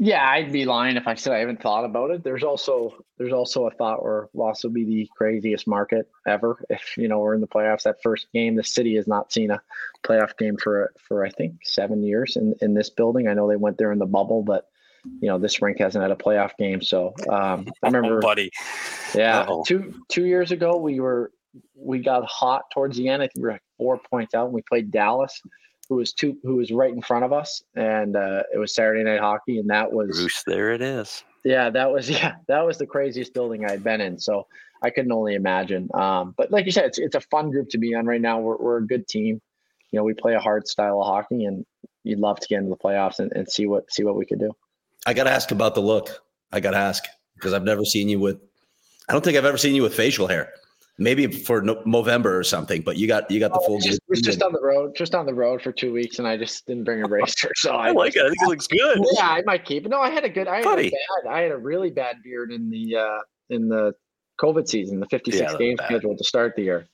Yeah, 0.04 0.28
I'd 0.28 0.50
be 0.50 0.64
lying 0.64 0.96
if 0.96 1.06
I 1.06 1.14
said 1.14 1.32
I 1.32 1.38
haven't 1.38 1.62
thought 1.62 1.84
about 1.84 2.10
it. 2.10 2.24
There's 2.24 2.42
also 2.42 3.04
there's 3.18 3.32
also 3.32 3.68
a 3.68 3.70
thought 3.70 4.02
where 4.02 4.28
Los 4.34 4.64
will 4.64 4.72
be 4.72 4.84
the 4.84 5.08
craziest 5.16 5.68
market 5.68 6.10
ever 6.26 6.64
if 6.70 6.96
you 6.96 7.06
know 7.06 7.20
we're 7.20 7.34
in 7.34 7.40
the 7.40 7.46
playoffs. 7.46 7.84
That 7.84 8.02
first 8.02 8.26
game, 8.34 8.56
the 8.56 8.64
city 8.64 8.96
has 8.96 9.06
not 9.06 9.32
seen 9.32 9.52
a 9.52 9.62
playoff 10.02 10.36
game 10.36 10.56
for 10.56 10.92
for 11.06 11.24
I 11.24 11.30
think 11.30 11.54
seven 11.62 12.02
years 12.02 12.34
in 12.34 12.52
in 12.60 12.74
this 12.74 12.90
building. 12.90 13.28
I 13.28 13.34
know 13.34 13.48
they 13.48 13.54
went 13.54 13.78
there 13.78 13.92
in 13.92 14.00
the 14.00 14.06
bubble, 14.06 14.42
but 14.42 14.66
you 15.20 15.28
know 15.28 15.38
this 15.38 15.62
rink 15.62 15.78
hasn't 15.78 16.02
had 16.02 16.10
a 16.10 16.16
playoff 16.16 16.56
game. 16.58 16.82
So 16.82 17.14
um, 17.30 17.68
I 17.84 17.86
remember, 17.86 18.18
oh, 18.18 18.20
buddy, 18.20 18.50
yeah, 19.14 19.42
Uh-oh. 19.42 19.62
two 19.64 19.94
two 20.08 20.26
years 20.26 20.50
ago 20.50 20.78
we 20.78 20.98
were 20.98 21.30
we 21.76 22.00
got 22.00 22.24
hot 22.24 22.64
towards 22.74 22.96
the 22.96 23.08
end. 23.08 23.22
I 23.22 23.26
think 23.26 23.36
we 23.36 23.42
were 23.42 23.52
like 23.52 23.62
four 23.78 24.00
points 24.10 24.34
out. 24.34 24.46
and 24.46 24.52
We 24.52 24.62
played 24.62 24.90
Dallas 24.90 25.40
who 25.88 25.96
was 25.96 26.12
two 26.12 26.36
who 26.42 26.56
was 26.56 26.70
right 26.70 26.92
in 26.92 27.02
front 27.02 27.24
of 27.24 27.32
us, 27.32 27.62
and 27.74 28.16
uh, 28.16 28.42
it 28.54 28.58
was 28.58 28.74
Saturday 28.74 29.02
night 29.02 29.20
hockey, 29.20 29.58
and 29.58 29.70
that 29.70 29.92
was 29.92 30.16
Bruce. 30.16 30.42
There 30.46 30.72
it 30.72 30.82
is. 30.82 31.24
Yeah, 31.44 31.70
that 31.70 31.92
was 31.92 32.08
yeah, 32.22 32.36
that 32.48 32.64
was 32.64 32.78
the 32.78 32.86
craziest 32.86 33.34
building 33.34 33.64
I 33.64 33.70
had 33.70 33.84
been 33.84 34.00
in. 34.00 34.18
So 34.18 34.46
I 34.82 34.90
couldn't 34.90 35.12
only 35.12 35.34
imagine. 35.34 35.88
Um, 35.94 36.34
but 36.36 36.50
like 36.50 36.66
you 36.66 36.72
said, 36.72 36.86
it's 36.86 36.98
it's 36.98 37.14
a 37.14 37.20
fun 37.20 37.50
group 37.50 37.68
to 37.70 37.78
be 37.78 37.94
on 37.94 38.06
right 38.06 38.20
now. 38.20 38.40
We're 38.40 38.56
we're 38.56 38.78
a 38.78 38.86
good 38.86 39.06
team. 39.08 39.40
You 39.90 39.98
know, 39.98 40.04
we 40.04 40.14
play 40.14 40.34
a 40.34 40.40
hard 40.40 40.66
style 40.66 41.00
of 41.00 41.06
hockey, 41.06 41.44
and 41.44 41.66
you'd 42.04 42.18
love 42.18 42.40
to 42.40 42.48
get 42.48 42.58
into 42.58 42.70
the 42.70 42.76
playoffs 42.76 43.18
and, 43.18 43.32
and 43.34 43.50
see 43.50 43.66
what 43.66 43.92
see 43.92 44.04
what 44.04 44.16
we 44.16 44.24
could 44.24 44.38
do. 44.38 44.52
I 45.06 45.14
got 45.14 45.24
to 45.24 45.30
ask 45.30 45.50
about 45.50 45.74
the 45.74 45.82
look. 45.82 46.10
I 46.52 46.60
got 46.60 46.72
to 46.72 46.78
ask 46.78 47.04
because 47.34 47.52
I've 47.52 47.64
never 47.64 47.84
seen 47.84 48.08
you 48.08 48.20
with. 48.20 48.38
I 49.08 49.12
don't 49.12 49.24
think 49.24 49.36
I've 49.36 49.44
ever 49.44 49.58
seen 49.58 49.74
you 49.74 49.82
with 49.82 49.94
facial 49.94 50.28
hair 50.28 50.52
maybe 50.98 51.26
for 51.26 51.62
November 51.62 52.38
or 52.38 52.44
something. 52.44 52.82
But 52.82 52.96
you 52.96 53.06
got 53.06 53.30
you 53.30 53.40
got 53.40 53.52
the 53.52 53.60
full. 53.60 53.78
It 53.78 53.98
was, 54.08 54.22
just, 54.22 54.24
just 54.24 54.42
on 54.42 54.52
the 54.52 54.60
road, 54.60 54.94
just 54.96 55.14
on 55.14 55.26
the 55.26 55.34
road 55.34 55.62
for 55.62 55.72
two 55.72 55.92
weeks, 55.92 56.18
and 56.18 56.28
I 56.28 56.36
just 56.36 56.66
didn't 56.66 56.84
bring 56.84 57.02
a 57.02 57.08
razor. 57.08 57.50
So 57.56 57.74
I, 57.74 57.88
I 57.88 57.90
like 57.92 58.16
it. 58.16 58.22
I 58.22 58.28
think 58.28 58.42
it 58.42 58.48
looks 58.48 58.66
good. 58.66 58.98
Yeah, 59.14 59.28
I 59.28 59.42
might 59.44 59.64
keep 59.64 59.86
it. 59.86 59.88
No, 59.88 60.00
I 60.00 60.10
had 60.10 60.24
a 60.24 60.28
good. 60.28 60.48
I 60.48 60.56
had 60.58 60.78
a 60.78 60.90
bad. 60.90 61.30
I 61.30 61.40
had 61.40 61.52
a 61.52 61.58
really 61.58 61.90
bad 61.90 62.16
beard 62.22 62.52
in 62.52 62.70
the 62.70 62.96
uh 62.96 63.18
in 63.50 63.68
the 63.68 63.94
COVID 64.40 64.68
season, 64.68 65.00
the 65.00 65.06
56 65.06 65.40
Yeah, 65.40 65.58
game 65.58 65.76
bad. 65.76 65.86
schedule 65.86 66.16
to 66.16 66.24
start 66.24 66.56
the 66.56 66.62
year. 66.62 66.88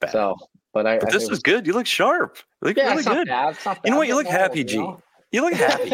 Bad. 0.00 0.10
So, 0.10 0.36
but 0.72 0.86
I, 0.86 0.98
but 0.98 1.08
I 1.08 1.12
this 1.12 1.28
is 1.28 1.40
good. 1.40 1.66
You 1.66 1.72
look 1.72 1.86
sharp. 1.86 2.38
You 2.62 2.68
look 2.68 2.76
yeah, 2.76 2.90
really 2.90 3.04
good. 3.04 3.28
bad. 3.28 3.56
You 3.84 3.90
know 3.90 3.98
what? 3.98 4.08
You 4.08 4.14
look 4.14 4.26
happy, 4.26 4.60
old, 4.60 4.68
G. 4.68 4.74
you 4.74 4.80
know? 4.82 5.02
You 5.30 5.42
look 5.42 5.54
happy. 5.54 5.92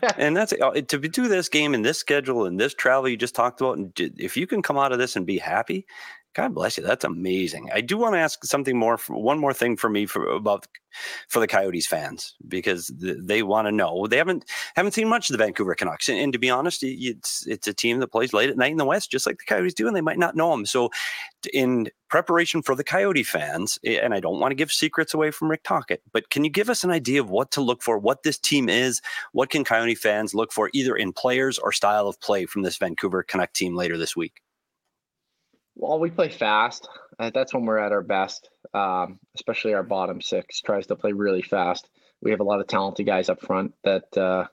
and 0.16 0.36
that's 0.36 0.52
uh, 0.52 0.72
to 0.72 0.98
do 0.98 1.28
this 1.28 1.48
game 1.48 1.74
and 1.74 1.84
this 1.84 1.98
schedule 1.98 2.46
and 2.46 2.58
this 2.58 2.74
travel 2.74 3.08
you 3.08 3.16
just 3.16 3.34
talked 3.34 3.60
about. 3.60 3.78
And 3.78 3.92
if 3.98 4.36
you 4.36 4.46
can 4.46 4.62
come 4.62 4.78
out 4.78 4.92
of 4.92 4.98
this 4.98 5.16
and 5.16 5.26
be 5.26 5.38
happy, 5.38 5.86
God 6.34 6.54
bless 6.54 6.78
you. 6.78 6.82
That's 6.82 7.04
amazing. 7.04 7.68
I 7.74 7.82
do 7.82 7.98
want 7.98 8.14
to 8.14 8.18
ask 8.18 8.42
something 8.44 8.78
more. 8.78 8.96
One 9.08 9.38
more 9.38 9.52
thing 9.52 9.76
for 9.76 9.90
me 9.90 10.06
for 10.06 10.26
about 10.28 10.66
for 11.28 11.40
the 11.40 11.46
Coyotes 11.46 11.86
fans 11.86 12.34
because 12.48 12.90
they 12.96 13.42
want 13.42 13.66
to 13.66 13.72
know. 13.72 14.06
They 14.06 14.16
haven't 14.16 14.46
haven't 14.74 14.92
seen 14.92 15.08
much 15.08 15.28
of 15.28 15.36
the 15.36 15.44
Vancouver 15.44 15.74
Canucks, 15.74 16.08
and, 16.08 16.18
and 16.18 16.32
to 16.32 16.38
be 16.38 16.48
honest, 16.48 16.82
it's 16.82 17.46
it's 17.46 17.68
a 17.68 17.74
team 17.74 18.00
that 18.00 18.12
plays 18.12 18.32
late 18.32 18.48
at 18.48 18.56
night 18.56 18.70
in 18.70 18.78
the 18.78 18.84
West, 18.86 19.10
just 19.10 19.26
like 19.26 19.38
the 19.38 19.44
Coyotes 19.44 19.74
do, 19.74 19.86
and 19.86 19.94
they 19.94 20.00
might 20.00 20.18
not 20.18 20.34
know 20.34 20.50
them. 20.52 20.64
So, 20.64 20.90
in 21.52 21.90
preparation 22.08 22.62
for 22.62 22.74
the 22.74 22.84
Coyote 22.84 23.24
fans, 23.24 23.78
and 23.84 24.14
I 24.14 24.20
don't 24.20 24.40
want 24.40 24.52
to 24.52 24.56
give 24.56 24.72
secrets 24.72 25.12
away 25.12 25.32
from 25.32 25.50
Rick 25.50 25.64
Tocchet, 25.64 26.02
but 26.12 26.30
can 26.30 26.44
you 26.44 26.50
give 26.50 26.70
us 26.70 26.82
an 26.82 26.90
idea 26.90 27.20
of 27.20 27.28
what 27.28 27.50
to 27.52 27.60
look 27.60 27.82
for, 27.82 27.98
what 27.98 28.22
this 28.22 28.38
team 28.38 28.70
is, 28.70 29.02
what 29.32 29.50
can 29.50 29.64
Coyote 29.64 29.94
fans 29.94 30.34
look 30.34 30.52
for, 30.52 30.70
either 30.72 30.96
in 30.96 31.12
players 31.12 31.58
or 31.58 31.72
style 31.72 32.08
of 32.08 32.18
play 32.20 32.46
from 32.46 32.62
this 32.62 32.78
Vancouver 32.78 33.22
Canuck 33.22 33.52
team 33.52 33.76
later 33.76 33.98
this 33.98 34.16
week? 34.16 34.40
Well, 35.82 35.98
we 35.98 36.10
play 36.10 36.28
fast. 36.28 36.88
Uh, 37.18 37.32
that's 37.34 37.52
when 37.52 37.64
we're 37.64 37.78
at 37.78 37.90
our 37.90 38.04
best. 38.04 38.48
Um, 38.72 39.18
especially 39.34 39.74
our 39.74 39.82
bottom 39.82 40.20
six 40.20 40.60
tries 40.60 40.86
to 40.86 40.94
play 40.94 41.10
really 41.10 41.42
fast. 41.42 41.88
We 42.20 42.30
have 42.30 42.38
a 42.38 42.44
lot 42.44 42.60
of 42.60 42.68
talented 42.68 43.04
guys 43.04 43.28
up 43.28 43.40
front 43.40 43.74
that 43.82 44.16
uh, 44.16 44.46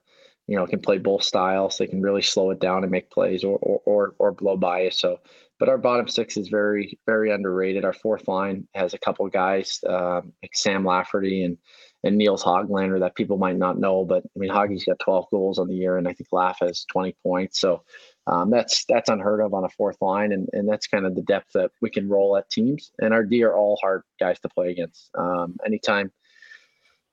you 0.48 0.56
know 0.56 0.66
can 0.66 0.80
play 0.80 0.98
both 0.98 1.22
styles. 1.22 1.78
They 1.78 1.86
can 1.86 2.02
really 2.02 2.24
slow 2.24 2.50
it 2.50 2.60
down 2.60 2.82
and 2.82 2.92
make 2.92 3.12
plays, 3.12 3.44
or 3.44 3.60
or 3.60 3.82
or, 3.86 4.16
or 4.18 4.32
blow 4.32 4.58
by 4.58 4.86
you. 4.86 4.92
So, 4.92 5.20
but 5.60 5.70
our 5.70 5.78
bottom 5.78 6.08
six 6.08 6.36
is 6.36 6.48
very 6.48 6.98
very 7.06 7.30
underrated. 7.30 7.86
Our 7.86 7.94
fourth 7.94 8.28
line 8.28 8.68
has 8.74 8.96
a 8.96 9.00
couple 9.00 9.28
guys 9.28 9.80
um, 9.88 10.34
like 10.42 10.56
Sam 10.56 10.84
Lafferty 10.84 11.44
and 11.44 11.60
and 12.04 12.18
Nils 12.18 12.44
Hoglander 12.44 13.02
that 13.02 13.16
people 13.16 13.38
might 13.38 13.58
not 13.58 13.78
know. 13.78 14.04
But 14.04 14.24
I 14.26 14.40
mean, 14.40 14.50
Hoggy's 14.50 14.86
got 14.86 14.98
12 14.98 15.28
goals 15.30 15.60
on 15.60 15.68
the 15.68 15.76
year, 15.76 15.98
and 15.98 16.08
I 16.08 16.14
think 16.14 16.30
Laff 16.32 16.58
has 16.62 16.86
20 16.92 17.16
points. 17.22 17.60
So 17.60 17.84
um, 18.30 18.52
that's 18.52 18.86
that's 18.86 19.10
unheard 19.10 19.42
of 19.42 19.54
on 19.56 19.66
a 19.66 19.70
fourth 19.70 19.98
line, 20.02 20.32
and 20.32 20.48
and 20.54 20.70
that's 20.70 20.88
kind 20.88 21.06
of 21.06 21.16
the 21.16 21.24
depth 21.24 21.54
that 21.54 21.72
we 21.82 21.90
can 21.90 22.08
roll 22.08 22.38
at 22.38 22.50
teams. 22.50 22.92
And 23.00 23.14
our 23.14 23.24
D 23.24 23.44
are 23.44 23.56
all 23.56 23.78
hard 23.82 24.04
guys 24.20 24.40
to 24.42 24.50
play 24.50 24.70
against. 24.70 25.10
Um, 25.18 25.58
anytime 25.66 26.12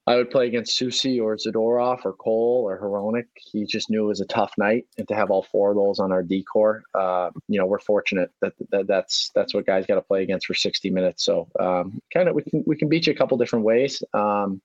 I 0.07 0.17
would 0.17 0.31
play 0.31 0.47
against 0.47 0.79
Soucy 0.79 1.21
or 1.21 1.37
Zadorov 1.37 2.05
or 2.05 2.13
Cole 2.13 2.65
or 2.67 2.79
Hronek, 2.79 3.27
he 3.37 3.65
just 3.65 3.89
knew 3.89 4.05
it 4.05 4.09
was 4.09 4.21
a 4.21 4.27
tough 4.27 4.53
night, 4.59 4.85
and 4.99 5.09
to 5.09 5.15
have 5.15 5.31
all 5.31 5.43
four 5.43 5.71
of 5.71 5.77
those 5.77 5.99
on 6.01 6.13
our 6.13 6.23
D 6.23 6.45
core, 6.45 6.83
uh, 6.95 7.31
you 7.49 7.59
know, 7.59 7.67
we're 7.67 7.79
fortunate 7.79 8.31
that, 8.43 8.53
that 8.71 8.87
that's 8.87 9.31
that's 9.35 9.55
what 9.55 9.65
guys 9.65 9.87
got 9.87 9.95
to 9.95 10.03
play 10.03 10.23
against 10.23 10.47
for 10.47 10.55
60 10.55 10.91
minutes. 10.91 11.25
So 11.25 11.49
um, 11.59 11.99
kind 12.13 12.29
of 12.29 12.35
we 12.35 12.43
can 12.43 12.63
we 12.67 12.77
can 12.77 12.91
beat 12.91 13.07
you 13.07 13.15
a 13.15 13.17
couple 13.17 13.39
different 13.39 13.65
ways. 13.65 14.03
Um, 14.13 14.61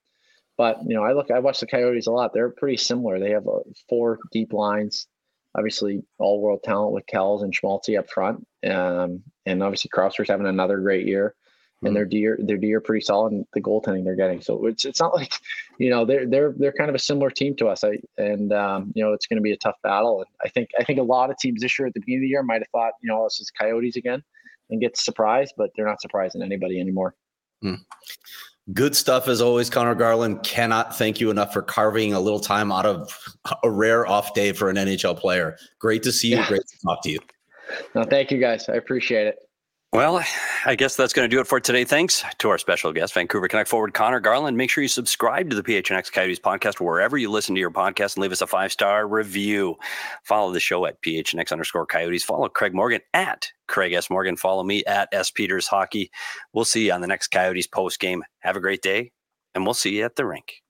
but 0.58 0.80
you 0.86 0.96
know, 0.96 1.04
I 1.04 1.14
look, 1.14 1.32
I 1.32 1.40
watch 1.40 1.62
the 1.62 1.66
Coyotes 1.68 2.08
a 2.08 2.12
lot. 2.12 2.34
They're 2.34 2.50
pretty 2.50 2.78
similar. 2.78 3.20
They 3.20 3.32
have 3.32 3.48
uh, 3.48 3.62
four 3.88 4.20
deep 4.34 4.52
lines 4.52 5.08
obviously 5.56 6.04
all 6.18 6.42
world 6.42 6.62
talent 6.64 6.94
with 6.94 7.08
Kells 7.08 7.44
and 7.44 7.54
Schmaltzy 7.54 7.98
up 7.98 8.10
front. 8.10 8.46
Um, 8.68 9.24
and 9.46 9.64
obviously 9.64 9.90
Crouser's 9.90 10.30
having 10.30 10.48
another 10.48 10.80
great 10.80 11.08
year. 11.08 11.36
And 11.84 11.96
their 11.96 12.06
deer, 12.06 12.38
their 12.40 12.58
deer 12.58 12.80
pretty 12.80 13.04
solid. 13.04 13.34
And 13.34 13.46
the 13.54 13.60
goaltending 13.60 14.04
they're 14.04 14.16
getting, 14.16 14.40
so 14.40 14.68
it's 14.68 14.86
it's 14.86 15.00
not 15.00 15.16
like, 15.16 15.34
you 15.80 15.90
know, 15.90 16.06
they're 16.06 16.28
they're 16.28 16.54
they're 16.56 16.74
kind 16.74 16.90
of 16.90 16.96
a 16.96 17.00
similar 17.00 17.32
team 17.32 17.56
to 17.56 17.70
us. 17.70 17.84
I 17.84 17.98
and 18.20 18.54
um, 18.54 18.92
you 18.94 19.04
know 19.04 19.14
it's 19.14 19.26
going 19.26 19.38
to 19.38 19.42
be 19.42 19.52
a 19.52 19.58
tough 19.58 19.78
battle. 19.82 20.20
And 20.20 20.28
I 20.46 20.50
think 20.50 20.70
I 20.78 20.84
think 20.84 21.00
a 21.00 21.04
lot 21.04 21.32
of 21.32 21.40
teams 21.40 21.64
this 21.64 21.80
year 21.80 21.88
at 21.88 21.96
the 21.96 22.00
beginning 22.02 22.20
of 22.20 22.22
the 22.22 22.28
year 22.28 22.44
might 22.44 22.62
have 22.62 22.68
thought, 22.72 22.94
you 23.02 23.12
know, 23.12 23.24
this 23.24 23.40
is 23.40 23.50
Coyotes 23.50 23.96
again, 23.96 24.22
and 24.70 24.80
get 24.80 24.96
surprised, 24.96 25.56
but 25.58 25.72
they're 25.76 25.88
not 25.88 26.02
surprising 26.02 26.44
anybody 26.44 26.80
anymore. 26.80 27.16
Good 28.74 28.96
stuff 28.96 29.28
as 29.28 29.42
always, 29.42 29.70
Conor 29.70 29.96
Garland. 29.96 30.44
Cannot 30.44 30.98
thank 30.98 31.20
you 31.20 31.30
enough 31.32 31.52
for 31.52 31.62
carving 31.62 32.14
a 32.14 32.20
little 32.20 32.40
time 32.40 32.72
out 32.72 32.86
of 32.86 33.18
a 33.64 33.70
rare 33.70 34.06
off 34.06 34.34
day 34.34 34.52
for 34.52 34.70
an 34.70 34.76
NHL 34.76 35.18
player. 35.18 35.58
Great 35.80 36.04
to 36.04 36.12
see 36.12 36.30
you. 36.30 36.38
Yeah. 36.38 36.48
Great 36.48 36.62
to 36.68 36.78
talk 36.86 37.04
to 37.04 37.12
you. 37.12 37.20
No, 37.96 38.04
thank 38.04 38.32
you 38.32 38.38
guys. 38.38 38.70
I 38.70 38.76
appreciate 38.76 39.28
it. 39.28 39.40
Well, 39.94 40.24
I 40.66 40.76
guess 40.76 40.96
that's 40.96 41.12
going 41.12 41.30
to 41.30 41.36
do 41.36 41.42
it 41.42 41.48
for 41.48 41.60
today. 41.60 41.84
Thanks 41.84 42.24
to 42.38 42.50
our 42.50 42.58
special 42.58 42.94
guest, 42.94 43.14
Vancouver 43.14 43.50
Canuck 43.50 43.68
forward 43.68 43.94
Conor 43.94 44.22
Garland. 44.22 44.56
Make 44.56 44.70
sure 44.70 44.82
you 44.82 44.88
subscribe 44.88 45.50
to 45.50 45.56
the 45.56 45.64
PHNX 45.64 46.14
Coyotes 46.14 46.40
podcast 46.40 46.80
wherever 46.80 47.18
you 47.18 47.30
listen 47.30 47.56
to 47.56 47.60
your 47.60 47.72
podcast 47.72 48.16
and 48.16 48.22
leave 48.22 48.32
us 48.32 48.42
a 48.42 48.48
five 48.48 48.72
star 48.72 49.06
review. 49.06 49.76
Follow 50.24 50.54
the 50.54 50.62
show 50.62 50.86
at 50.86 51.02
PHNX 51.02 51.52
underscore 51.52 51.86
Coyotes. 51.86 52.24
Follow 52.24 52.48
Craig 52.48 52.74
Morgan 52.74 53.02
at 53.14 53.50
Craig 53.68 53.92
S. 53.92 54.10
Morgan. 54.10 54.38
Follow 54.38 54.64
me 54.64 54.82
at 54.86 55.10
S. 55.12 55.30
Peters 55.30 55.68
Hockey. 55.68 56.10
We'll 56.54 56.64
see 56.64 56.86
you 56.86 56.94
on 56.94 57.02
the 57.02 57.08
next 57.08 57.28
Coyotes 57.28 57.68
post 57.68 58.00
game. 58.00 58.24
Have 58.40 58.56
a 58.56 58.62
great 58.62 58.82
day, 58.82 59.12
and 59.56 59.66
we'll 59.66 59.74
see 59.74 59.98
you 59.98 60.06
at 60.06 60.16
the 60.16 60.26
rink. 60.26 60.62